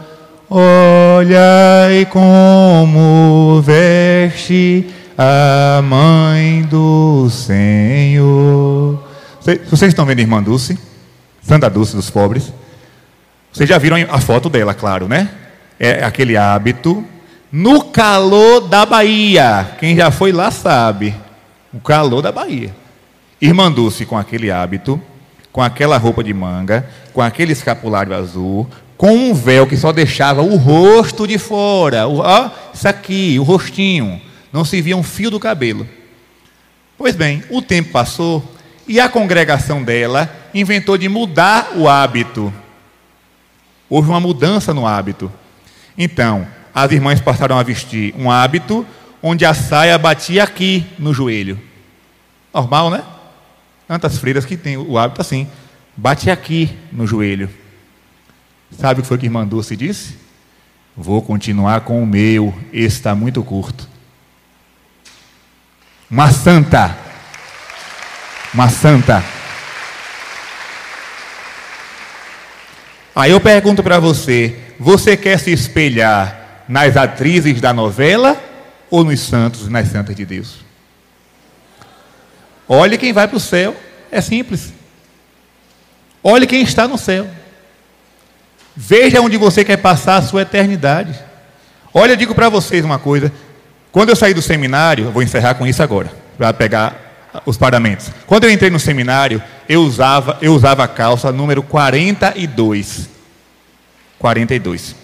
olhai 0.48 2.06
como 2.10 3.62
veste 3.62 4.86
a 5.16 5.80
mãe 5.82 6.62
do 6.62 7.30
Senhor. 7.30 9.02
Vocês 9.40 9.90
estão 9.90 10.04
vendo 10.04 10.18
a 10.18 10.22
irmã 10.22 10.42
Dulce? 10.42 10.78
Santa 11.42 11.70
Dulce 11.70 11.96
dos 11.96 12.10
pobres. 12.10 12.52
Vocês 13.52 13.68
já 13.68 13.78
viram 13.78 13.96
a 14.10 14.20
foto 14.20 14.50
dela, 14.50 14.74
claro, 14.74 15.08
né? 15.08 15.30
É 15.80 16.04
aquele 16.04 16.36
hábito 16.36 17.02
no 17.50 17.84
calor 17.84 18.68
da 18.68 18.84
Bahia. 18.84 19.66
Quem 19.80 19.96
já 19.96 20.10
foi 20.10 20.30
lá 20.30 20.50
sabe. 20.50 21.23
O 21.74 21.80
calor 21.80 22.22
da 22.22 22.30
Bahia. 22.30 22.72
Irmã 23.40 23.70
Dulce 23.70 24.06
com 24.06 24.16
aquele 24.16 24.48
hábito, 24.48 25.02
com 25.50 25.60
aquela 25.60 25.98
roupa 25.98 26.22
de 26.22 26.32
manga, 26.32 26.88
com 27.12 27.20
aquele 27.20 27.52
escapulário 27.52 28.14
azul, 28.14 28.70
com 28.96 29.10
um 29.10 29.34
véu 29.34 29.66
que 29.66 29.76
só 29.76 29.90
deixava 29.90 30.40
o 30.40 30.54
rosto 30.54 31.26
de 31.26 31.36
fora. 31.36 32.06
O, 32.06 32.20
ó, 32.20 32.50
isso 32.72 32.86
aqui, 32.86 33.36
o 33.40 33.42
rostinho 33.42 34.22
não 34.52 34.64
se 34.64 34.80
via 34.80 34.96
um 34.96 35.02
fio 35.02 35.32
do 35.32 35.40
cabelo. 35.40 35.86
Pois 36.96 37.16
bem, 37.16 37.42
o 37.50 37.60
tempo 37.60 37.90
passou 37.90 38.42
e 38.86 39.00
a 39.00 39.08
congregação 39.08 39.82
dela 39.82 40.30
inventou 40.54 40.96
de 40.96 41.08
mudar 41.08 41.72
o 41.74 41.88
hábito. 41.88 42.54
Houve 43.90 44.10
uma 44.10 44.20
mudança 44.20 44.72
no 44.72 44.86
hábito. 44.86 45.30
Então, 45.98 46.46
as 46.72 46.92
irmãs 46.92 47.20
passaram 47.20 47.58
a 47.58 47.64
vestir 47.64 48.14
um 48.16 48.30
hábito 48.30 48.86
onde 49.26 49.46
a 49.46 49.54
saia 49.54 49.96
batia 49.96 50.44
aqui 50.44 50.84
no 50.98 51.14
joelho. 51.14 51.58
Normal, 52.52 52.90
né? 52.90 53.02
Tantas 53.88 54.18
freiras 54.18 54.44
que 54.44 54.54
têm 54.54 54.76
o 54.76 54.98
hábito 54.98 55.22
assim, 55.22 55.48
bate 55.96 56.30
aqui 56.30 56.76
no 56.92 57.06
joelho. 57.06 57.48
Sabe 58.78 59.00
o 59.00 59.02
que 59.02 59.08
foi 59.08 59.16
que 59.16 59.24
irmã 59.24 59.46
Dulce 59.46 59.74
disse? 59.76 60.18
Vou 60.94 61.22
continuar 61.22 61.80
com 61.80 62.02
o 62.02 62.06
meu, 62.06 62.54
esse 62.70 62.96
está 62.96 63.14
muito 63.14 63.42
curto. 63.42 63.88
Uma 66.10 66.30
santa. 66.30 66.94
Uma 68.52 68.68
santa. 68.68 69.24
Aí 73.16 73.30
eu 73.30 73.40
pergunto 73.40 73.82
para 73.82 73.98
você: 73.98 74.54
você 74.78 75.16
quer 75.16 75.38
se 75.38 75.50
espelhar 75.50 76.64
nas 76.68 76.94
atrizes 76.94 77.58
da 77.58 77.72
novela 77.72 78.43
ou 78.94 79.02
nos 79.02 79.18
santos, 79.18 79.68
nas 79.68 79.88
santas 79.88 80.14
de 80.14 80.24
Deus? 80.24 80.58
Olhe 82.68 82.96
quem 82.96 83.12
vai 83.12 83.26
para 83.26 83.36
o 83.36 83.40
céu, 83.40 83.76
é 84.08 84.20
simples. 84.20 84.72
Olhe 86.22 86.46
quem 86.46 86.62
está 86.62 86.86
no 86.86 86.96
céu. 86.96 87.26
Veja 88.76 89.20
onde 89.20 89.36
você 89.36 89.64
quer 89.64 89.78
passar 89.78 90.18
a 90.18 90.22
sua 90.22 90.42
eternidade. 90.42 91.12
Olha, 91.92 92.12
eu 92.12 92.16
digo 92.16 92.36
para 92.36 92.48
vocês 92.48 92.84
uma 92.84 93.00
coisa: 93.00 93.32
quando 93.90 94.10
eu 94.10 94.16
saí 94.16 94.32
do 94.32 94.40
seminário, 94.40 95.10
vou 95.10 95.24
encerrar 95.24 95.54
com 95.54 95.66
isso 95.66 95.82
agora, 95.82 96.12
para 96.38 96.52
pegar 96.52 97.42
os 97.44 97.56
paramentos. 97.56 98.12
Quando 98.28 98.44
eu 98.44 98.50
entrei 98.50 98.70
no 98.70 98.78
seminário, 98.78 99.42
eu 99.68 99.82
usava, 99.82 100.38
eu 100.40 100.54
usava 100.54 100.84
a 100.84 100.88
calça 100.88 101.32
número 101.32 101.64
42. 101.64 103.08
42. 104.20 104.94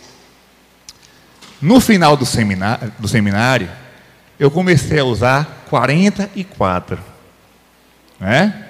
No 1.61 1.81
final 1.81 2.17
do 2.17 2.25
seminário, 2.25 2.93
do 3.01 3.09
seminário 3.09 3.80
eu 4.41 4.51
comecei 4.51 4.99
a 4.99 5.05
usar 5.05 5.65
44. 5.71 6.99
Né? 8.19 8.65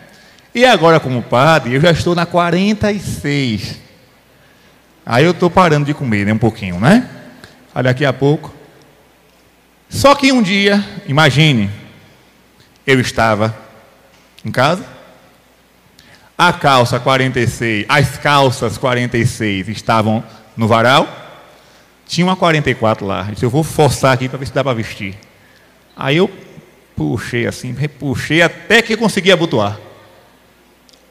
E 0.55 0.67
agora, 0.67 1.01
como 1.01 1.23
padre, 1.23 1.75
eu 1.75 1.81
já 1.81 1.93
estou 1.93 2.15
na 2.15 2.27
46. 2.27 3.79
Aí 5.07 5.25
eu 5.25 5.31
estou 5.31 5.49
parando 5.49 5.87
de 5.87 5.95
comer 5.95 6.27
né, 6.27 6.33
um 6.35 6.39
pouquinho, 6.39 6.79
né? 6.79 7.09
Aí 7.75 7.83
daqui 7.83 8.05
a 8.05 8.13
pouco 8.13 8.61
só 9.91 10.15
que 10.15 10.31
um 10.31 10.41
dia, 10.41 10.83
imagine, 11.09 11.69
eu 12.87 13.01
estava 13.01 13.55
em 14.45 14.51
casa, 14.53 14.85
a 16.39 16.53
calça 16.53 17.01
46, 17.01 17.87
as 17.89 18.17
calças 18.17 18.79
46 18.79 19.69
estavam 19.69 20.23
no 20.57 20.69
varal, 20.69 21.09
tinha 22.07 22.25
uma 22.25 22.37
44 22.37 23.05
lá. 23.05 23.27
Eu 23.27 23.33
disse, 23.35 23.45
eu 23.45 23.51
vou 23.51 23.65
forçar 23.65 24.15
aqui 24.15 24.29
para 24.29 24.39
ver 24.39 24.47
se 24.47 24.55
dá 24.55 24.63
para 24.63 24.73
vestir. 24.73 25.19
Aí 26.01 26.17
eu 26.17 26.31
puxei 26.97 27.47
assim, 27.47 27.77
puxei 27.99 28.41
até 28.41 28.81
que 28.81 28.95
eu 28.95 28.99
consegui 28.99 29.31
abotoar. 29.31 29.79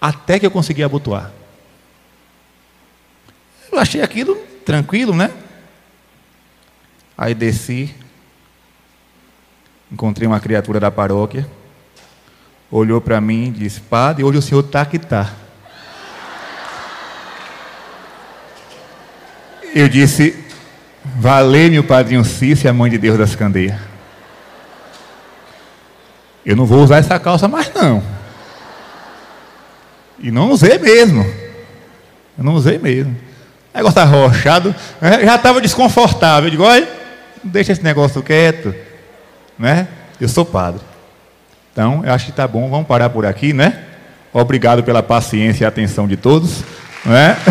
Até 0.02 0.40
que 0.40 0.48
eu 0.48 0.50
consegui 0.50 0.82
abotoar. 0.82 1.32
Eu 3.72 3.78
achei 3.78 4.02
aquilo 4.02 4.36
tranquilo, 4.66 5.16
né? 5.16 5.32
Aí 7.16 7.36
desci, 7.36 7.94
Encontrei 9.92 10.28
uma 10.28 10.40
criatura 10.40 10.80
da 10.80 10.90
paróquia, 10.90 11.48
olhou 12.72 13.00
para 13.00 13.22
mim 13.22 13.48
e 13.48 13.52
disse: 13.52 13.80
Padre, 13.80 14.24
hoje 14.24 14.40
o 14.40 14.42
senhor 14.42 14.64
está 14.64 14.86
que 14.86 14.98
está. 14.98 15.34
Eu 19.74 19.88
disse: 19.88 20.44
Valei-me 21.04 21.78
o 21.78 21.84
padrinho 21.84 22.24
e 22.24 22.68
a 22.68 22.74
mãe 22.74 22.90
de 22.90 22.98
Deus 22.98 23.20
das 23.20 23.36
Candeias. 23.36 23.89
Eu 26.46 26.56
não 26.56 26.66
vou 26.66 26.82
usar 26.82 26.98
essa 26.98 27.20
calça 27.20 27.48
mais 27.48 27.72
não. 27.74 28.04
E 30.20 30.32
não 30.32 30.52
usei 30.52 30.78
mesmo. 30.78 31.24
Eu 32.38 32.44
não 32.44 32.54
usei 32.54 32.78
mesmo. 32.78 33.16
O 33.74 33.78
negócio 33.78 34.02
arrochado, 34.02 34.76
né? 35.00 35.26
já 35.26 35.36
estava 35.36 35.62
desconfortável. 35.62 36.48
Eu 36.48 36.52
digo, 36.52 36.64
olha, 36.64 36.88
deixa 37.44 37.72
esse 37.72 37.84
negócio 37.84 38.22
quieto 38.22 38.74
né? 39.60 39.90
Eu 40.20 40.30
sou 40.30 40.46
padre. 40.46 40.82
Então, 41.74 42.02
eu 42.06 42.14
acho 42.14 42.26
que 42.26 42.32
está 42.32 42.48
bom, 42.48 42.70
vamos 42.70 42.88
parar 42.88 43.10
por 43.10 43.26
aqui, 43.26 43.52
né? 43.52 43.84
Obrigado 44.32 44.82
pela 44.84 45.04
paciência 45.04 45.66
e 45.66 45.68
atenção 45.68 46.08
de 46.08 46.16
todos, 46.16 46.64
né? 47.06 47.36